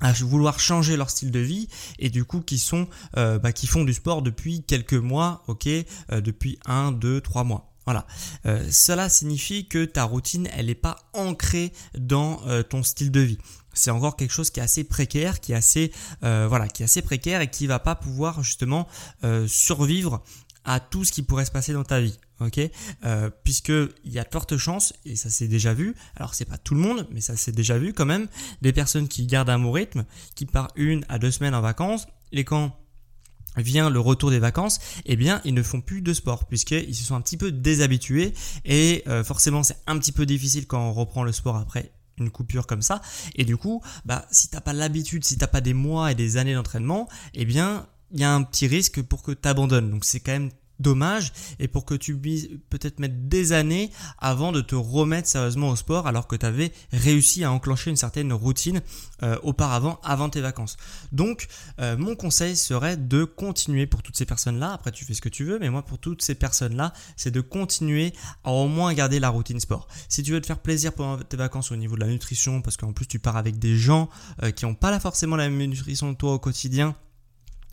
à 0.00 0.12
vouloir 0.12 0.58
changer 0.58 0.96
leur 0.96 1.10
style 1.10 1.30
de 1.30 1.40
vie 1.40 1.68
et 1.98 2.10
du 2.10 2.24
coup 2.24 2.40
qui 2.40 2.58
sont 2.58 2.88
euh, 3.16 3.38
bah, 3.38 3.52
qui 3.52 3.66
font 3.66 3.84
du 3.84 3.92
sport 3.92 4.22
depuis 4.22 4.62
quelques 4.62 4.94
mois 4.94 5.42
ok 5.46 5.66
euh, 5.66 6.20
depuis 6.20 6.58
un, 6.64 6.92
deux, 6.92 7.20
trois 7.20 7.44
mois 7.44 7.69
voilà. 7.92 8.06
Euh, 8.46 8.66
cela 8.70 9.08
signifie 9.08 9.66
que 9.68 9.84
ta 9.84 10.04
routine 10.04 10.48
elle 10.52 10.66
n'est 10.66 10.74
pas 10.74 11.10
ancrée 11.12 11.72
dans 11.98 12.40
ton 12.68 12.82
style 12.82 13.10
de 13.10 13.20
vie. 13.20 13.38
C'est 13.72 13.90
encore 13.90 14.16
quelque 14.16 14.32
chose 14.32 14.50
qui 14.50 14.60
est 14.60 14.62
assez 14.62 14.84
précaire 14.84 15.40
qui 15.40 15.52
est 15.52 15.56
assez 15.56 15.92
voilà 16.20 16.68
qui 16.68 16.82
est 16.82 16.84
assez 16.84 17.02
précaire 17.02 17.40
et 17.40 17.50
qui 17.50 17.66
va 17.66 17.78
pas 17.78 17.94
pouvoir 17.94 18.42
justement 18.42 18.86
survivre 19.46 20.22
à 20.64 20.80
tout 20.80 21.04
ce 21.04 21.12
qui 21.12 21.22
pourrait 21.22 21.44
se 21.44 21.50
passer 21.50 21.72
dans 21.72 21.84
ta 21.84 22.00
vie 22.00 22.18
ok? 22.40 22.60
Euh, 23.04 23.30
Puisque 23.44 23.68
il 23.68 24.12
y 24.12 24.18
a 24.18 24.24
de 24.24 24.28
fortes 24.30 24.56
chances, 24.56 24.92
et 25.04 25.16
ça 25.16 25.30
s'est 25.30 25.48
déjà 25.48 25.74
vu, 25.74 25.94
alors 26.16 26.34
c'est 26.34 26.44
pas 26.44 26.58
tout 26.58 26.74
le 26.74 26.80
monde, 26.80 27.06
mais 27.10 27.20
ça 27.20 27.36
s'est 27.36 27.52
déjà 27.52 27.78
vu 27.78 27.92
quand 27.92 28.06
même, 28.06 28.28
des 28.62 28.72
personnes 28.72 29.08
qui 29.08 29.26
gardent 29.26 29.50
un 29.50 29.58
bon 29.58 29.72
rythme, 29.72 30.04
qui 30.34 30.46
partent 30.46 30.72
une 30.76 31.04
à 31.08 31.18
deux 31.18 31.30
semaines 31.30 31.54
en 31.54 31.60
vacances, 31.60 32.06
et 32.32 32.44
quand 32.44 32.76
vient 33.56 33.90
le 33.90 34.00
retour 34.00 34.30
des 34.30 34.38
vacances, 34.38 34.80
eh 35.06 35.16
bien 35.16 35.40
ils 35.44 35.54
ne 35.54 35.62
font 35.62 35.80
plus 35.80 36.02
de 36.02 36.12
sport 36.12 36.46
puisqu'ils 36.46 36.94
se 36.94 37.04
sont 37.04 37.14
un 37.14 37.20
petit 37.20 37.36
peu 37.36 37.52
déshabitués 37.52 38.32
et 38.64 39.02
euh, 39.08 39.24
forcément 39.24 39.62
c'est 39.62 39.78
un 39.86 39.98
petit 39.98 40.12
peu 40.12 40.26
difficile 40.26 40.66
quand 40.66 40.80
on 40.80 40.92
reprend 40.92 41.24
le 41.24 41.32
sport 41.32 41.56
après 41.56 41.92
une 42.18 42.30
coupure 42.30 42.66
comme 42.66 42.82
ça 42.82 43.00
et 43.34 43.44
du 43.44 43.56
coup 43.56 43.82
bah 44.04 44.26
si 44.30 44.48
t'as 44.48 44.60
pas 44.60 44.72
l'habitude, 44.72 45.24
si 45.24 45.38
t'as 45.38 45.46
pas 45.46 45.60
des 45.60 45.74
mois 45.74 46.12
et 46.12 46.14
des 46.14 46.36
années 46.36 46.54
d'entraînement, 46.54 47.08
eh 47.34 47.44
bien 47.44 47.86
il 48.12 48.20
y 48.20 48.24
a 48.24 48.34
un 48.34 48.42
petit 48.42 48.66
risque 48.66 49.02
pour 49.02 49.22
que 49.22 49.32
tu 49.32 49.48
abandonnes. 49.48 49.90
Donc 49.90 50.04
c'est 50.04 50.20
quand 50.20 50.32
même 50.32 50.50
dommage 50.80 51.32
et 51.58 51.68
pour 51.68 51.84
que 51.84 51.94
tu 51.94 52.16
puisses 52.16 52.48
peut-être 52.68 52.98
mettre 52.98 53.14
des 53.16 53.52
années 53.52 53.90
avant 54.18 54.52
de 54.52 54.60
te 54.60 54.74
remettre 54.74 55.28
sérieusement 55.28 55.70
au 55.70 55.76
sport 55.76 56.06
alors 56.06 56.26
que 56.26 56.36
tu 56.36 56.46
avais 56.46 56.72
réussi 56.92 57.44
à 57.44 57.52
enclencher 57.52 57.90
une 57.90 57.96
certaine 57.96 58.32
routine 58.32 58.80
euh, 59.22 59.38
auparavant 59.42 60.00
avant 60.02 60.28
tes 60.28 60.40
vacances. 60.40 60.76
Donc 61.12 61.48
euh, 61.80 61.96
mon 61.96 62.16
conseil 62.16 62.56
serait 62.56 62.96
de 62.96 63.24
continuer 63.24 63.86
pour 63.86 64.02
toutes 64.02 64.16
ces 64.16 64.26
personnes-là, 64.26 64.72
après 64.72 64.92
tu 64.92 65.04
fais 65.04 65.14
ce 65.14 65.20
que 65.20 65.28
tu 65.28 65.44
veux, 65.44 65.58
mais 65.58 65.70
moi 65.70 65.82
pour 65.82 65.98
toutes 65.98 66.22
ces 66.22 66.34
personnes-là, 66.34 66.92
c'est 67.16 67.30
de 67.30 67.40
continuer 67.40 68.12
à 68.44 68.52
au 68.52 68.68
moins 68.68 68.92
garder 68.94 69.20
la 69.20 69.28
routine 69.28 69.60
sport. 69.60 69.88
Si 70.08 70.22
tu 70.22 70.32
veux 70.32 70.40
te 70.40 70.46
faire 70.46 70.58
plaisir 70.58 70.92
pendant 70.92 71.22
tes 71.22 71.36
vacances 71.36 71.70
au 71.72 71.76
niveau 71.76 71.96
de 71.96 72.00
la 72.00 72.06
nutrition, 72.06 72.62
parce 72.62 72.76
qu'en 72.76 72.92
plus 72.92 73.06
tu 73.06 73.18
pars 73.18 73.36
avec 73.36 73.58
des 73.58 73.76
gens 73.76 74.08
euh, 74.42 74.50
qui 74.50 74.64
n'ont 74.64 74.74
pas 74.74 74.98
forcément 75.00 75.36
la 75.36 75.48
même 75.48 75.70
nutrition 75.70 76.12
que 76.12 76.18
toi 76.18 76.34
au 76.34 76.38
quotidien, 76.38 76.94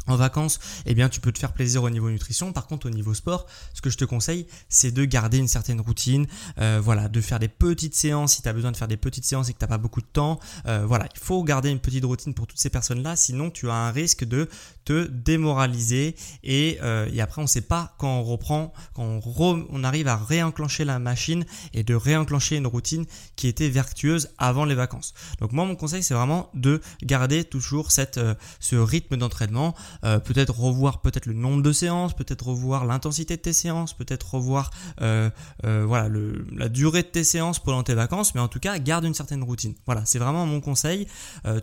en 0.08 0.16
vacances, 0.16 0.60
eh 0.86 0.94
bien, 0.94 1.10
tu 1.10 1.20
peux 1.20 1.32
te 1.32 1.40
faire 1.40 1.54
plaisir 1.54 1.84
au 1.84 1.90
niveau 1.90 2.10
nutrition. 2.10 2.54
Par 2.54 2.68
contre, 2.68 2.88
au 2.88 2.90
niveau 2.90 3.14
sport, 3.14 3.46
ce 3.74 3.82
que 3.82 3.90
je 3.90 3.98
te 3.98 4.06
conseille, 4.06 4.48
c'est 4.70 4.92
de 4.92 5.06
garder 5.06 5.38
une 5.38 5.48
certaine 5.48 5.82
routine. 5.82 6.28
Euh, 6.60 6.80
voilà, 6.84 7.10
de 7.10 7.22
faire 7.22 7.40
des 7.40 7.48
petites 7.48 7.96
séances 7.96 8.36
si 8.36 8.42
tu 8.42 8.50
as 8.50 8.54
besoin 8.54 8.72
de 8.72 8.78
faire 8.78 8.88
des 8.88 8.98
petites 8.98 9.26
séances 9.26 9.50
et 9.50 9.54
que 9.54 9.60
tu 9.60 9.64
n'as 9.64 9.70
pas 9.70 9.78
beaucoup 9.78 10.02
de 10.02 10.08
temps. 10.08 10.40
Euh, 10.66 10.86
voilà, 10.88 11.08
il 11.14 11.20
faut 11.20 11.44
garder 11.44 11.70
une 11.70 11.80
petite 11.80 12.06
routine 12.06 12.34
pour 12.34 12.48
toutes 12.48 12.60
ces 12.60 12.70
personnes-là. 12.70 13.16
Sinon, 13.16 13.50
tu 13.50 13.70
as 13.70 13.76
un 13.76 13.92
risque 13.92 14.24
de 14.24 14.50
te 14.86 15.08
démoraliser 15.08 16.16
et, 16.44 16.80
euh, 16.82 17.10
et 17.12 17.22
après, 17.22 17.42
on 17.42 17.44
ne 17.44 17.50
sait 17.50 17.62
pas 17.62 17.96
quand 17.98 18.20
on 18.20 18.24
reprend, 18.24 18.74
quand 18.94 19.04
on, 19.04 19.68
on 19.70 19.84
arrive 19.84 20.08
à 20.08 20.16
réenclencher 20.16 20.86
la 20.86 21.00
machine 21.00 21.46
et 21.74 21.84
de 21.84 21.94
réenclencher 21.94 22.56
une 22.56 22.68
routine 22.68 23.06
qui 23.36 23.48
était 23.48 23.70
vertueuse 23.70 24.30
avant 24.38 24.66
les 24.66 24.76
vacances. 24.76 25.14
Donc 25.40 25.52
moi, 25.52 25.66
mon 25.66 25.76
conseil, 25.76 26.04
c'est 26.04 26.14
vraiment 26.14 26.50
de 26.54 26.82
garder 27.04 27.44
toujours 27.44 27.92
cette, 27.92 28.20
ce 28.60 28.76
rythme 28.76 29.18
d'entraînement. 29.18 29.76
Euh, 30.04 30.20
peut-être 30.20 30.58
revoir 30.60 31.02
peut-être 31.02 31.26
le 31.26 31.34
nombre 31.34 31.62
de 31.62 31.72
séances, 31.72 32.16
peut-être 32.16 32.48
revoir 32.48 32.86
l'intensité 32.86 33.38
de 33.38 33.42
tes 33.42 33.54
séances, 33.54 33.94
peut-être 33.94 34.36
revoir 34.36 34.72
euh, 35.02 35.30
euh, 35.66 35.86
voilà 35.86 36.08
le, 36.08 36.46
la 36.56 36.70
durée 36.70 37.04
de 37.04 37.08
tes 37.08 37.24
séances 37.24 37.60
pendant 37.60 37.84
tes 37.84 37.94
vacances, 37.94 38.36
mais 38.36 38.42
en 38.42 38.48
tout 38.48 38.60
cas 38.60 38.78
garde 38.80 39.06
une 39.06 39.14
certaine 39.14 39.44
routine. 39.44 39.74
Voilà, 39.86 40.06
c'est 40.06 40.20
vraiment 40.20 40.46
mon 40.46 40.62
conseil. 40.62 41.08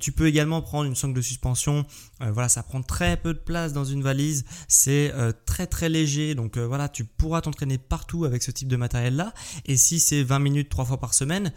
tu 0.01 0.13
peux 0.13 0.27
également 0.27 0.63
prendre 0.63 0.85
une 0.85 0.95
sangle 0.95 1.15
de 1.15 1.23
suspension. 1.23 1.85
Voilà, 2.33 2.49
ça 2.49 2.63
prend 2.63 2.83
très 2.83 3.17
peu 3.17 3.35
de 3.35 3.39
place 3.39 3.73
dans 3.73 3.85
une 3.85 4.03
valise, 4.03 4.45
c'est 4.69 5.13
très 5.47 5.67
très 5.67 5.89
léger, 5.89 6.35
donc 6.35 6.59
voilà, 6.59 6.89
tu 6.89 7.05
pourras 7.05 7.41
t'entraîner 7.41 7.79
partout 7.79 8.25
avec 8.25 8.43
ce 8.43 8.51
type 8.51 8.69
de 8.69 8.77
matériel 8.77 9.17
là. 9.17 9.33
Et 9.67 9.77
si 9.77 10.01
c'est 10.01 10.23
20 10.23 10.39
minutes 10.39 10.69
trois 10.69 10.85
fois 10.85 10.99
par 10.99 11.15
semaine 11.15 11.53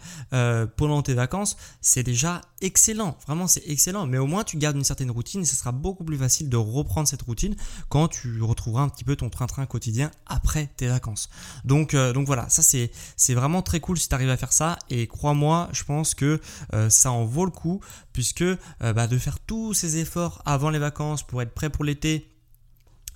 pendant 0.76 1.02
tes 1.02 1.14
vacances, 1.14 1.56
c'est 1.80 2.02
déjà 2.02 2.40
excellent. 2.60 3.16
Vraiment, 3.26 3.46
c'est 3.46 3.62
excellent. 3.66 4.06
Mais 4.06 4.18
au 4.18 4.26
moins, 4.26 4.44
tu 4.44 4.56
gardes 4.56 4.76
une 4.76 4.84
certaine 4.84 5.10
routine 5.10 5.42
et 5.42 5.44
ce 5.44 5.56
sera 5.56 5.72
beaucoup 5.72 6.04
plus 6.04 6.18
facile 6.18 6.48
de 6.48 6.56
reprendre 6.56 7.08
cette 7.08 7.22
routine 7.22 7.56
quand 7.88 8.08
tu 8.08 8.42
retrouveras 8.42 8.82
un 8.82 8.88
petit 8.88 9.04
peu 9.04 9.16
ton 9.16 9.30
train-train 9.30 9.66
quotidien 9.66 10.10
après 10.26 10.68
tes 10.76 10.88
vacances. 10.88 11.28
Donc, 11.64 11.94
euh, 11.94 12.12
donc 12.12 12.26
voilà, 12.26 12.48
ça 12.48 12.62
c'est, 12.62 12.90
vraiment 13.34 13.62
très 13.62 13.80
cool 13.80 13.98
si 13.98 14.08
tu 14.08 14.14
arrives 14.14 14.30
à 14.30 14.36
faire 14.36 14.52
ça. 14.52 14.78
Et 14.90 15.06
crois-moi, 15.06 15.68
je 15.72 15.84
pense 15.84 16.14
que 16.14 16.40
euh, 16.74 16.90
ça 16.90 17.12
en 17.12 17.24
vaut 17.24 17.44
le 17.44 17.50
coup 17.50 17.80
puisque 18.12 18.42
euh, 18.42 18.56
bah, 18.94 19.06
de 19.06 19.16
faire 19.16 19.38
tous 19.38 19.74
ces 19.74 19.98
efforts 19.98 20.42
avant 20.44 20.57
les 20.70 20.78
vacances 20.78 21.22
pour 21.22 21.42
être 21.42 21.54
prêt 21.54 21.70
pour 21.70 21.84
l'été 21.84 22.28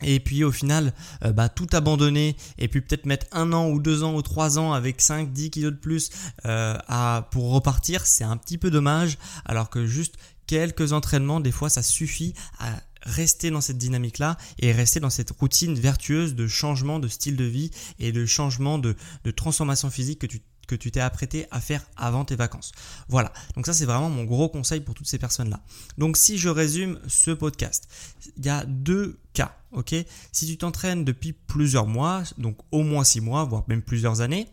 et 0.05 0.19
puis 0.19 0.43
au 0.43 0.51
final, 0.51 0.93
bah, 1.35 1.49
tout 1.49 1.69
abandonner 1.73 2.37
et 2.59 2.67
puis 2.67 2.81
peut-être 2.81 3.07
mettre 3.07 3.27
un 3.31 3.53
an 3.53 3.69
ou 3.69 3.81
deux 3.81 4.03
ans 4.03 4.15
ou 4.17 4.23
trois 4.23 4.59
ans 4.59 4.73
avec 4.73 5.01
5, 5.01 5.33
10 5.33 5.51
kilos 5.51 5.73
de 5.73 5.79
plus 5.79 6.11
à, 6.45 7.29
pour 7.31 7.53
repartir, 7.53 8.05
c'est 8.05 8.25
un 8.25 8.37
petit 8.37 8.59
peu 8.59 8.71
dommage. 8.71 9.17
Alors 9.45 9.71
que 9.71 9.87
juste 9.87 10.17
quelques 10.49 10.93
entraînements, 10.93 11.39
des 11.39 11.53
fois, 11.53 11.69
ça 11.69 11.83
suffit 11.83 12.35
à 12.59 12.81
rester 13.05 13.51
dans 13.51 13.61
cette 13.61 13.79
dynamique-là 13.79 14.37
et 14.59 14.73
rester 14.73 15.01
dans 15.01 15.11
cette 15.11 15.31
routine 15.31 15.75
vertueuse 15.75 16.35
de 16.35 16.47
changement 16.47 16.99
de 16.99 17.09
style 17.09 17.37
de 17.37 17.45
vie 17.45 17.71
et 17.99 18.13
de 18.13 18.27
changement 18.27 18.79
de, 18.79 18.97
transformation 19.35 19.91
physique 19.91 20.21
que 20.21 20.27
tu 20.27 20.41
que 20.67 20.75
tu 20.75 20.91
t'es 20.91 21.01
apprêté 21.01 21.47
à 21.51 21.61
faire 21.61 21.85
avant 21.97 22.25
tes 22.25 22.37
vacances. 22.37 22.73
Voilà, 23.09 23.33
donc 23.55 23.67
ça 23.67 23.73
c'est 23.73 23.85
vraiment 23.85 24.11
mon 24.11 24.25
gros 24.25 24.49
conseil 24.49 24.81
pour 24.81 24.95
toutes 24.95 25.09
ces 25.09 25.19
personnes-là. 25.19 25.61
Donc 25.99 26.17
si 26.17 26.39
je 26.39 26.49
résume 26.49 27.01
ce 27.09 27.31
podcast, 27.31 27.89
il 28.37 28.47
y 28.47 28.49
a 28.49 28.65
deux 28.65 29.19
cas, 29.33 29.57
ok? 29.73 29.95
Si 30.33 30.47
tu 30.47 30.57
t'entraînes 30.57 31.05
depuis 31.05 31.33
plusieurs 31.33 31.87
mois, 31.87 32.23
donc 32.39 32.59
au 32.71 32.83
moins 32.83 33.05
six 33.05 33.21
mois, 33.21 33.45
voire 33.45 33.65
même 33.69 33.83
plusieurs 33.83 34.21
années, 34.21 34.49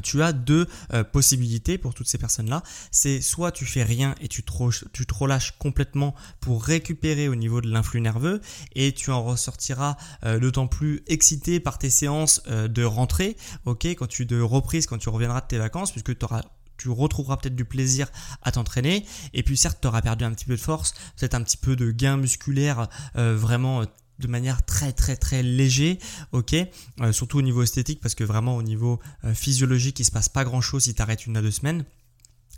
tu 0.00 0.22
as 0.22 0.32
deux 0.32 0.66
euh, 0.92 1.04
possibilités 1.04 1.78
pour 1.78 1.94
toutes 1.94 2.08
ces 2.08 2.18
personnes-là. 2.18 2.62
C'est 2.90 3.20
soit 3.20 3.52
tu 3.52 3.66
fais 3.66 3.82
rien 3.82 4.14
et 4.20 4.28
tu 4.28 4.42
te, 4.42 4.52
tu 4.92 5.04
relâches 5.12 5.52
complètement 5.58 6.14
pour 6.40 6.64
récupérer 6.64 7.28
au 7.28 7.34
niveau 7.34 7.60
de 7.60 7.68
l'influx 7.68 8.00
nerveux 8.00 8.40
et 8.74 8.92
tu 8.92 9.10
en 9.10 9.22
ressortiras 9.22 9.96
euh, 10.24 10.38
d'autant 10.38 10.66
plus 10.66 11.02
excité 11.06 11.60
par 11.60 11.78
tes 11.78 11.90
séances 11.90 12.42
euh, 12.48 12.68
de 12.68 12.84
rentrée, 12.84 13.36
ok, 13.66 13.86
quand 13.86 14.06
tu 14.06 14.26
de 14.26 14.40
reprise, 14.40 14.86
quand 14.86 14.98
tu 14.98 15.08
reviendras 15.08 15.40
de 15.40 15.46
tes 15.46 15.58
vacances, 15.58 15.90
puisque 15.90 16.16
tu 16.16 16.24
auras 16.24 16.42
tu 16.78 16.88
retrouveras 16.88 17.36
peut-être 17.36 17.54
du 17.54 17.66
plaisir 17.66 18.08
à 18.42 18.50
t'entraîner 18.50 19.04
et 19.34 19.44
puis 19.44 19.56
certes 19.56 19.78
tu 19.80 19.86
auras 19.86 20.00
perdu 20.00 20.24
un 20.24 20.32
petit 20.32 20.46
peu 20.46 20.56
de 20.56 20.60
force 20.60 20.94
peut-être 21.16 21.34
un 21.34 21.42
petit 21.42 21.58
peu 21.58 21.76
de 21.76 21.92
gain 21.92 22.16
musculaire 22.16 22.88
vraiment 23.14 23.84
de 24.22 24.28
manière 24.28 24.64
très 24.64 24.92
très 24.92 25.16
très 25.16 25.42
léger, 25.42 25.98
ok, 26.32 26.54
euh, 27.00 27.12
surtout 27.12 27.38
au 27.38 27.42
niveau 27.42 27.62
esthétique 27.62 28.00
parce 28.00 28.14
que 28.14 28.24
vraiment 28.24 28.56
au 28.56 28.62
niveau 28.62 29.00
euh, 29.24 29.34
physiologique 29.34 30.00
il 30.00 30.04
se 30.04 30.10
passe 30.10 30.28
pas 30.28 30.44
grand 30.44 30.62
chose 30.62 30.84
si 30.84 30.94
tu 30.94 31.02
arrêtes 31.02 31.26
une 31.26 31.36
à 31.36 31.42
deux 31.42 31.50
semaines. 31.50 31.84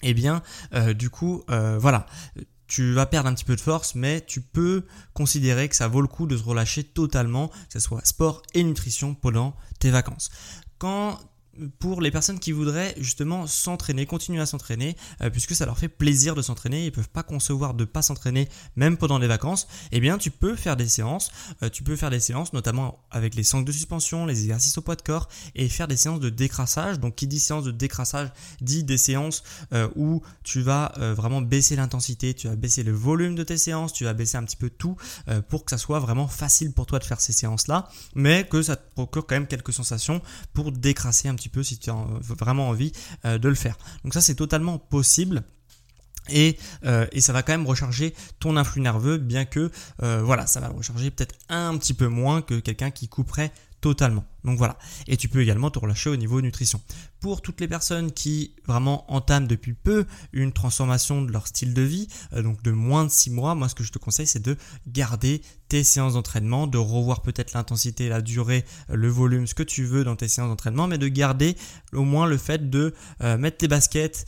Eh 0.02 0.12
bien, 0.12 0.42
euh, 0.74 0.92
du 0.92 1.08
coup, 1.08 1.44
voilà, 1.48 2.04
tu 2.66 2.92
vas 2.92 3.06
perdre 3.06 3.28
un 3.28 3.34
petit 3.34 3.44
peu 3.44 3.56
de 3.56 3.60
force, 3.60 3.94
mais 3.94 4.20
tu 4.20 4.42
peux 4.42 4.84
considérer 5.14 5.66
que 5.68 5.76
ça 5.76 5.88
vaut 5.88 6.02
le 6.02 6.08
coup 6.08 6.26
de 6.26 6.36
se 6.36 6.42
relâcher 6.42 6.84
totalement, 6.84 7.48
que 7.48 7.72
ce 7.72 7.80
soit 7.80 8.04
sport 8.04 8.42
et 8.52 8.62
nutrition 8.62 9.14
pendant 9.14 9.56
tes 9.78 9.90
vacances. 9.90 10.30
Quand 10.76 11.18
pour 11.78 12.00
les 12.00 12.10
personnes 12.10 12.38
qui 12.38 12.52
voudraient 12.52 12.94
justement 12.98 13.46
s'entraîner, 13.46 14.06
continuer 14.06 14.40
à 14.40 14.46
s'entraîner, 14.46 14.96
euh, 15.22 15.30
puisque 15.30 15.54
ça 15.54 15.66
leur 15.66 15.78
fait 15.78 15.88
plaisir 15.88 16.34
de 16.34 16.42
s'entraîner, 16.42 16.86
ils 16.86 16.92
peuvent 16.92 17.08
pas 17.08 17.22
concevoir 17.22 17.74
de 17.74 17.84
pas 17.84 18.02
s'entraîner 18.02 18.48
même 18.76 18.96
pendant 18.96 19.18
les 19.18 19.26
vacances, 19.26 19.66
eh 19.92 20.00
bien 20.00 20.18
tu 20.18 20.30
peux 20.30 20.56
faire 20.56 20.76
des 20.76 20.88
séances, 20.88 21.30
euh, 21.62 21.68
tu 21.68 21.82
peux 21.82 21.96
faire 21.96 22.10
des 22.10 22.20
séances 22.20 22.52
notamment 22.52 22.98
avec 23.10 23.34
les 23.34 23.44
sangles 23.44 23.66
de 23.66 23.72
suspension, 23.72 24.26
les 24.26 24.40
exercices 24.42 24.76
au 24.78 24.82
poids 24.82 24.96
de 24.96 25.02
corps 25.02 25.28
et 25.54 25.68
faire 25.68 25.88
des 25.88 25.96
séances 25.96 26.20
de 26.20 26.30
décrassage. 26.30 26.98
Donc 27.00 27.14
qui 27.16 27.26
dit 27.26 27.40
séance 27.40 27.64
de 27.64 27.70
décrassage 27.70 28.30
dit 28.60 28.84
des 28.84 28.98
séances 28.98 29.42
euh, 29.72 29.88
où 29.96 30.22
tu 30.42 30.60
vas 30.60 30.92
vraiment 30.96 31.40
baisser 31.40 31.76
l'intensité, 31.76 32.34
tu 32.34 32.48
vas 32.48 32.56
baisser 32.56 32.82
le 32.82 32.92
volume 32.92 33.34
de 33.34 33.42
tes 33.42 33.56
séances, 33.56 33.92
tu 33.92 34.04
vas 34.04 34.12
baisser 34.12 34.36
un 34.36 34.44
petit 34.44 34.56
peu 34.56 34.70
tout 34.70 34.96
pour 35.48 35.64
que 35.64 35.70
ça 35.70 35.78
soit 35.78 35.98
vraiment 35.98 36.28
facile 36.28 36.72
pour 36.72 36.86
toi 36.86 36.98
de 36.98 37.04
faire 37.04 37.20
ces 37.20 37.32
séances 37.32 37.66
là, 37.66 37.88
mais 38.14 38.46
que 38.46 38.62
ça 38.62 38.76
te 38.76 38.92
procure 38.94 39.26
quand 39.26 39.34
même 39.34 39.46
quelques 39.46 39.72
sensations 39.72 40.20
pour 40.52 40.72
décrasser 40.72 41.28
un 41.28 41.34
petit 41.34 41.43
peu 41.48 41.62
si 41.62 41.78
tu 41.78 41.90
as 41.90 41.96
vraiment 42.20 42.68
envie 42.68 42.92
euh, 43.24 43.38
de 43.38 43.48
le 43.48 43.54
faire. 43.54 43.76
Donc 44.02 44.14
ça 44.14 44.20
c'est 44.20 44.34
totalement 44.34 44.78
possible. 44.78 45.44
Et, 46.30 46.56
euh, 46.86 47.06
et, 47.12 47.20
ça 47.20 47.34
va 47.34 47.42
quand 47.42 47.52
même 47.52 47.66
recharger 47.66 48.14
ton 48.40 48.56
influx 48.56 48.80
nerveux, 48.80 49.18
bien 49.18 49.44
que 49.44 49.70
euh, 50.02 50.22
voilà, 50.22 50.46
ça 50.46 50.58
va 50.58 50.68
recharger 50.68 51.10
peut-être 51.10 51.34
un 51.50 51.76
petit 51.76 51.92
peu 51.92 52.08
moins 52.08 52.40
que 52.40 52.60
quelqu'un 52.60 52.90
qui 52.90 53.08
couperait 53.08 53.52
totalement. 53.84 54.24
Donc 54.44 54.56
voilà. 54.56 54.78
Et 55.08 55.18
tu 55.18 55.28
peux 55.28 55.42
également 55.42 55.70
te 55.70 55.78
relâcher 55.78 56.08
au 56.08 56.16
niveau 56.16 56.40
nutrition. 56.40 56.80
Pour 57.20 57.42
toutes 57.42 57.60
les 57.60 57.68
personnes 57.68 58.12
qui 58.12 58.54
vraiment 58.66 59.04
entament 59.12 59.46
depuis 59.46 59.74
peu 59.74 60.06
une 60.32 60.52
transformation 60.52 61.20
de 61.20 61.30
leur 61.30 61.46
style 61.46 61.74
de 61.74 61.82
vie, 61.82 62.08
euh, 62.32 62.42
donc 62.42 62.62
de 62.62 62.70
moins 62.70 63.04
de 63.04 63.10
6 63.10 63.28
mois, 63.28 63.54
moi 63.54 63.68
ce 63.68 63.74
que 63.74 63.84
je 63.84 63.92
te 63.92 63.98
conseille 63.98 64.26
c'est 64.26 64.40
de 64.40 64.56
garder 64.86 65.42
tes 65.68 65.84
séances 65.84 66.14
d'entraînement, 66.14 66.66
de 66.66 66.78
revoir 66.78 67.20
peut-être 67.20 67.52
l'intensité, 67.52 68.08
la 68.08 68.22
durée, 68.22 68.64
euh, 68.88 68.96
le 68.96 69.08
volume, 69.08 69.46
ce 69.46 69.54
que 69.54 69.62
tu 69.62 69.84
veux 69.84 70.02
dans 70.02 70.16
tes 70.16 70.28
séances 70.28 70.48
d'entraînement, 70.48 70.86
mais 70.86 70.96
de 70.96 71.08
garder 71.08 71.54
au 71.92 72.04
moins 72.04 72.26
le 72.26 72.38
fait 72.38 72.70
de 72.70 72.94
euh, 73.20 73.36
mettre 73.36 73.58
tes 73.58 73.68
baskets 73.68 74.24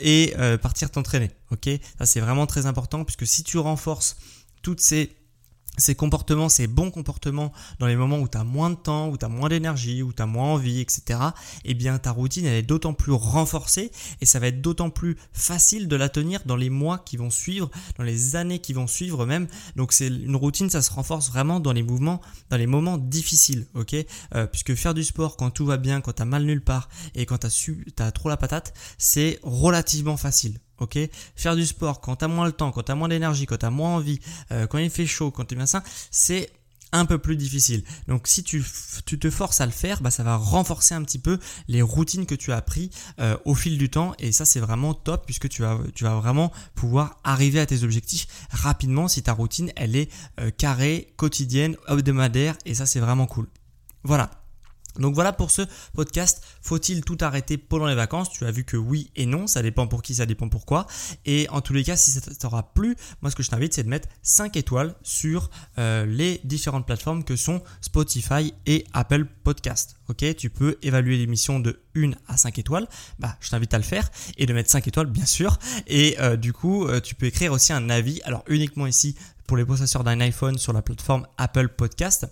et 0.00 0.34
partir 0.60 0.90
t'entraîner. 0.90 1.30
Ok? 1.52 1.70
Ça 1.98 2.06
c'est 2.06 2.18
vraiment 2.18 2.48
très 2.48 2.66
important 2.66 3.04
puisque 3.04 3.28
si 3.28 3.44
tu 3.44 3.58
renforces 3.58 4.16
toutes 4.62 4.80
ces 4.80 5.17
ces 5.78 5.94
comportements, 5.94 6.48
ces 6.48 6.66
bons 6.66 6.90
comportements 6.90 7.52
dans 7.78 7.86
les 7.86 7.96
moments 7.96 8.18
où 8.18 8.28
tu 8.28 8.36
as 8.36 8.44
moins 8.44 8.70
de 8.70 8.74
temps, 8.76 9.08
où 9.08 9.16
tu 9.16 9.24
as 9.24 9.28
moins 9.28 9.48
d'énergie, 9.48 10.02
où 10.02 10.12
tu 10.12 10.22
as 10.22 10.26
moins 10.26 10.52
envie, 10.52 10.80
etc., 10.80 11.20
eh 11.64 11.74
bien 11.74 11.98
ta 11.98 12.10
routine 12.10 12.46
elle 12.46 12.56
est 12.56 12.62
d'autant 12.62 12.92
plus 12.92 13.12
renforcée 13.12 13.90
et 14.20 14.26
ça 14.26 14.38
va 14.38 14.48
être 14.48 14.60
d'autant 14.60 14.90
plus 14.90 15.16
facile 15.32 15.88
de 15.88 15.96
la 15.96 16.08
tenir 16.08 16.40
dans 16.44 16.56
les 16.56 16.70
mois 16.70 16.98
qui 16.98 17.16
vont 17.16 17.30
suivre, 17.30 17.70
dans 17.96 18.04
les 18.04 18.36
années 18.36 18.58
qui 18.58 18.72
vont 18.72 18.86
suivre 18.86 19.24
même. 19.26 19.46
Donc 19.76 19.92
c'est 19.92 20.08
une 20.08 20.36
routine, 20.36 20.70
ça 20.70 20.82
se 20.82 20.92
renforce 20.92 21.30
vraiment 21.30 21.60
dans 21.60 21.72
les 21.72 21.82
mouvements, 21.82 22.20
dans 22.50 22.56
les 22.56 22.66
moments 22.66 22.98
difficiles, 22.98 23.66
ok? 23.74 23.94
Euh, 24.34 24.46
Puisque 24.46 24.74
faire 24.74 24.94
du 24.94 25.04
sport 25.04 25.36
quand 25.36 25.50
tout 25.50 25.66
va 25.66 25.76
bien, 25.76 26.00
quand 26.00 26.14
tu 26.14 26.22
as 26.22 26.24
mal 26.24 26.44
nulle 26.44 26.62
part 26.62 26.88
et 27.14 27.26
quand 27.26 27.38
tu 27.38 27.86
as, 27.98 28.04
as 28.04 28.12
trop 28.12 28.28
la 28.28 28.36
patate, 28.36 28.74
c'est 28.98 29.38
relativement 29.42 30.16
facile 30.16 30.58
ok? 30.80 30.98
Faire 31.36 31.56
du 31.56 31.66
sport 31.66 32.00
quand 32.00 32.16
t'as 32.16 32.28
moins 32.28 32.46
le 32.46 32.52
temps, 32.52 32.70
quand 32.70 32.82
t'as 32.82 32.94
moins 32.94 33.08
d'énergie, 33.08 33.46
quand 33.46 33.58
t'as 33.58 33.70
moins 33.70 33.96
envie, 33.96 34.20
euh, 34.52 34.66
quand 34.66 34.78
il 34.78 34.90
fait 34.90 35.06
chaud, 35.06 35.30
quand 35.30 35.44
t'es 35.44 35.56
bien 35.56 35.66
sain, 35.66 35.82
c'est 36.10 36.50
un 36.92 37.04
peu 37.04 37.18
plus 37.18 37.36
difficile. 37.36 37.84
Donc 38.06 38.26
si 38.26 38.42
tu, 38.42 38.64
tu, 39.04 39.18
te 39.18 39.30
forces 39.30 39.60
à 39.60 39.66
le 39.66 39.72
faire, 39.72 40.00
bah, 40.00 40.10
ça 40.10 40.22
va 40.22 40.36
renforcer 40.36 40.94
un 40.94 41.02
petit 41.02 41.18
peu 41.18 41.38
les 41.68 41.82
routines 41.82 42.26
que 42.26 42.34
tu 42.34 42.52
as 42.52 42.56
appris 42.56 42.90
euh, 43.20 43.36
au 43.44 43.54
fil 43.54 43.78
du 43.78 43.90
temps 43.90 44.14
et 44.18 44.32
ça 44.32 44.44
c'est 44.44 44.60
vraiment 44.60 44.94
top 44.94 45.26
puisque 45.26 45.48
tu 45.48 45.62
vas, 45.62 45.78
tu 45.94 46.04
vas 46.04 46.14
vraiment 46.14 46.52
pouvoir 46.74 47.20
arriver 47.24 47.60
à 47.60 47.66
tes 47.66 47.82
objectifs 47.82 48.26
rapidement 48.50 49.08
si 49.08 49.22
ta 49.22 49.32
routine 49.32 49.70
elle 49.76 49.96
est 49.96 50.10
euh, 50.40 50.50
carrée, 50.50 51.12
quotidienne, 51.16 51.76
hebdomadaire 51.88 52.56
et 52.64 52.74
ça 52.74 52.86
c'est 52.86 53.00
vraiment 53.00 53.26
cool. 53.26 53.48
Voilà. 54.04 54.30
Donc 54.98 55.14
voilà 55.14 55.32
pour 55.32 55.50
ce 55.50 55.62
podcast. 55.94 56.42
Faut-il 56.62 57.02
tout 57.02 57.18
arrêter 57.20 57.56
pendant 57.56 57.86
les 57.86 57.94
vacances? 57.94 58.30
Tu 58.30 58.44
as 58.44 58.50
vu 58.50 58.64
que 58.64 58.76
oui 58.76 59.10
et 59.16 59.26
non, 59.26 59.46
ça 59.46 59.62
dépend 59.62 59.86
pour 59.86 60.02
qui, 60.02 60.16
ça 60.16 60.26
dépend 60.26 60.48
pourquoi. 60.48 60.86
Et 61.24 61.48
en 61.50 61.60
tous 61.60 61.72
les 61.72 61.84
cas, 61.84 61.96
si 61.96 62.10
ça 62.10 62.20
t'aura 62.20 62.72
plu, 62.72 62.96
moi 63.22 63.30
ce 63.30 63.36
que 63.36 63.42
je 63.42 63.50
t'invite 63.50 63.74
c'est 63.74 63.82
de 63.82 63.88
mettre 63.88 64.08
5 64.22 64.56
étoiles 64.56 64.94
sur 65.02 65.50
euh, 65.78 66.06
les 66.06 66.40
différentes 66.44 66.86
plateformes 66.86 67.24
que 67.24 67.36
sont 67.36 67.62
Spotify 67.80 68.54
et 68.66 68.84
Apple 68.92 69.26
Podcast. 69.44 69.96
Ok, 70.08 70.24
tu 70.36 70.50
peux 70.50 70.78
évaluer 70.82 71.16
l'émission 71.16 71.60
de 71.60 71.80
1 71.94 72.12
à 72.26 72.36
5 72.36 72.58
étoiles. 72.58 72.88
Bah, 73.18 73.36
je 73.40 73.50
t'invite 73.50 73.74
à 73.74 73.78
le 73.78 73.84
faire 73.84 74.10
et 74.36 74.46
de 74.46 74.52
mettre 74.52 74.70
5 74.70 74.86
étoiles 74.88 75.06
bien 75.06 75.26
sûr. 75.26 75.58
Et 75.86 76.16
euh, 76.20 76.36
du 76.36 76.52
coup, 76.52 76.86
euh, 76.86 77.00
tu 77.00 77.14
peux 77.14 77.26
écrire 77.26 77.52
aussi 77.52 77.72
un 77.72 77.90
avis. 77.90 78.20
Alors 78.24 78.44
uniquement 78.48 78.86
ici 78.86 79.16
pour 79.46 79.56
les 79.56 79.64
possesseurs 79.64 80.04
d'un 80.04 80.20
iPhone 80.20 80.58
sur 80.58 80.72
la 80.72 80.82
plateforme 80.82 81.26
Apple 81.38 81.68
Podcast 81.68 82.26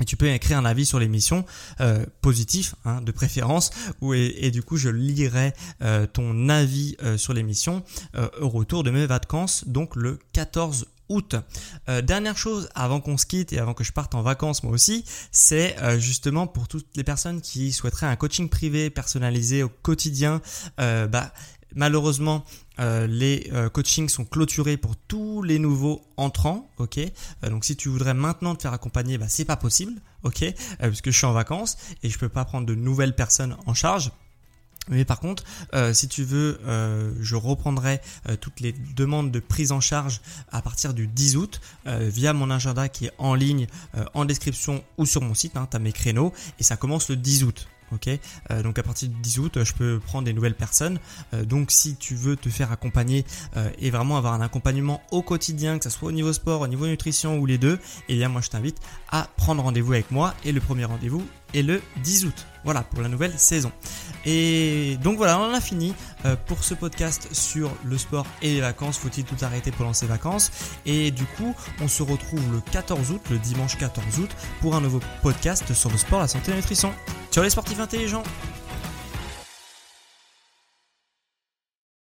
et 0.00 0.04
tu 0.04 0.16
peux 0.16 0.28
écrire 0.28 0.58
un 0.58 0.64
avis 0.64 0.86
sur 0.86 0.98
l'émission 0.98 1.44
euh, 1.80 2.04
positif 2.20 2.74
hein, 2.84 3.00
de 3.00 3.12
préférence 3.12 3.70
ou 4.00 4.14
et, 4.14 4.50
du 4.50 4.62
coup 4.62 4.76
je 4.76 4.88
lirai 4.88 5.52
euh, 5.82 6.06
ton 6.06 6.48
avis 6.48 6.96
euh, 7.02 7.16
sur 7.16 7.32
l'émission 7.32 7.82
euh, 8.16 8.28
au 8.40 8.48
retour 8.48 8.82
de 8.82 8.90
mes 8.90 9.06
vacances 9.06 9.66
donc 9.68 9.96
le 9.96 10.18
14 10.32 10.86
août. 11.10 11.36
dernière 12.02 12.38
chose 12.38 12.70
avant 12.74 12.98
qu'on 12.98 13.18
se 13.18 13.26
quitte 13.26 13.52
et 13.52 13.58
avant 13.58 13.74
que 13.74 13.84
je 13.84 13.92
parte 13.92 14.14
en 14.14 14.22
vacances 14.22 14.62
moi 14.62 14.72
aussi, 14.72 15.04
c'est 15.30 15.76
justement 15.98 16.46
pour 16.46 16.66
toutes 16.66 16.86
les 16.96 17.04
personnes 17.04 17.42
qui 17.42 17.72
souhaiteraient 17.72 18.06
un 18.06 18.16
coaching 18.16 18.48
privé 18.48 18.88
personnalisé 18.88 19.62
au 19.62 19.68
quotidien, 19.68 20.40
bah 20.78 21.30
Malheureusement, 21.74 22.44
euh, 22.80 23.06
les 23.06 23.50
euh, 23.52 23.68
coachings 23.68 24.08
sont 24.08 24.24
clôturés 24.24 24.76
pour 24.76 24.96
tous 24.96 25.42
les 25.42 25.58
nouveaux 25.58 26.02
entrants, 26.16 26.68
ok? 26.78 26.98
Euh, 26.98 27.50
donc 27.50 27.64
si 27.64 27.76
tu 27.76 27.88
voudrais 27.88 28.14
maintenant 28.14 28.54
te 28.54 28.62
faire 28.62 28.72
accompagner, 28.72 29.18
bah 29.18 29.26
c'est 29.28 29.44
pas 29.44 29.56
possible, 29.56 29.94
ok, 30.22 30.44
puisque 30.80 31.10
je 31.10 31.16
suis 31.16 31.26
en 31.26 31.32
vacances 31.32 31.76
et 32.02 32.10
je 32.10 32.18
peux 32.18 32.28
pas 32.28 32.44
prendre 32.44 32.66
de 32.66 32.74
nouvelles 32.74 33.14
personnes 33.14 33.56
en 33.66 33.74
charge. 33.74 34.10
Mais 34.88 35.06
par 35.06 35.18
contre, 35.18 35.44
si 35.94 36.08
tu 36.08 36.24
veux, 36.24 36.60
je 37.18 37.36
reprendrai 37.36 38.02
toutes 38.42 38.60
les 38.60 38.72
demandes 38.72 39.30
de 39.30 39.40
prise 39.40 39.72
en 39.72 39.80
charge 39.80 40.20
à 40.52 40.60
partir 40.60 40.92
du 40.92 41.06
10 41.06 41.36
août 41.36 41.60
via 41.86 42.34
mon 42.34 42.50
agenda 42.50 42.90
qui 42.90 43.06
est 43.06 43.12
en 43.16 43.34
ligne, 43.34 43.66
en 44.12 44.26
description 44.26 44.84
ou 44.98 45.06
sur 45.06 45.22
mon 45.22 45.32
site. 45.32 45.56
Hein, 45.56 45.68
tu 45.70 45.76
as 45.78 45.80
mes 45.80 45.92
créneaux 45.92 46.34
et 46.58 46.62
ça 46.62 46.76
commence 46.76 47.08
le 47.08 47.16
10 47.16 47.44
août. 47.44 47.66
Euh, 48.50 48.62
donc 48.62 48.78
à 48.78 48.82
partir 48.82 49.08
du 49.08 49.14
10 49.16 49.38
août, 49.38 49.58
je 49.62 49.72
peux 49.72 50.00
prendre 50.00 50.24
des 50.24 50.32
nouvelles 50.32 50.54
personnes. 50.54 50.98
Euh, 51.32 51.44
donc 51.44 51.70
si 51.70 51.96
tu 51.96 52.14
veux 52.14 52.36
te 52.36 52.48
faire 52.48 52.72
accompagner 52.72 53.24
euh, 53.56 53.70
et 53.78 53.90
vraiment 53.90 54.16
avoir 54.16 54.34
un 54.34 54.40
accompagnement 54.40 55.02
au 55.10 55.22
quotidien, 55.22 55.78
que 55.78 55.84
ce 55.84 55.90
soit 55.90 56.08
au 56.08 56.12
niveau 56.12 56.32
sport, 56.32 56.60
au 56.60 56.68
niveau 56.68 56.86
nutrition 56.86 57.38
ou 57.38 57.46
les 57.46 57.58
deux, 57.58 57.78
eh 58.08 58.16
bien 58.16 58.28
moi 58.28 58.40
je 58.40 58.50
t'invite 58.50 58.78
à 59.10 59.28
prendre 59.36 59.62
rendez-vous 59.62 59.92
avec 59.92 60.10
moi. 60.10 60.34
Et 60.44 60.52
le 60.52 60.60
premier 60.60 60.84
rendez-vous 60.84 61.24
est 61.54 61.62
le 61.62 61.82
10 62.02 62.26
août. 62.26 62.46
Voilà 62.64 62.82
pour 62.82 63.02
la 63.02 63.08
nouvelle 63.08 63.38
saison. 63.38 63.70
Et 64.24 64.96
donc 65.02 65.18
voilà, 65.18 65.38
on 65.38 65.52
a 65.52 65.60
fini 65.60 65.94
pour 66.46 66.64
ce 66.64 66.72
podcast 66.72 67.28
sur 67.32 67.70
le 67.84 67.98
sport 67.98 68.26
et 68.40 68.54
les 68.54 68.60
vacances. 68.60 68.96
Faut-il 68.96 69.24
tout 69.24 69.36
arrêter 69.42 69.70
pendant 69.70 69.92
ces 69.92 70.06
vacances? 70.06 70.50
Et 70.86 71.10
du 71.10 71.24
coup, 71.24 71.54
on 71.82 71.88
se 71.88 72.02
retrouve 72.02 72.40
le 72.50 72.60
14 72.72 73.10
août, 73.10 73.20
le 73.30 73.38
dimanche 73.38 73.76
14 73.76 74.18
août, 74.18 74.30
pour 74.62 74.74
un 74.74 74.80
nouveau 74.80 75.00
podcast 75.22 75.74
sur 75.74 75.90
le 75.90 75.98
sport, 75.98 76.20
la 76.20 76.28
santé 76.28 76.48
et 76.48 76.54
la 76.54 76.56
nutrition. 76.56 76.94
Ciao 77.30 77.44
les 77.44 77.50
sportifs 77.50 77.80
intelligents 77.80 78.22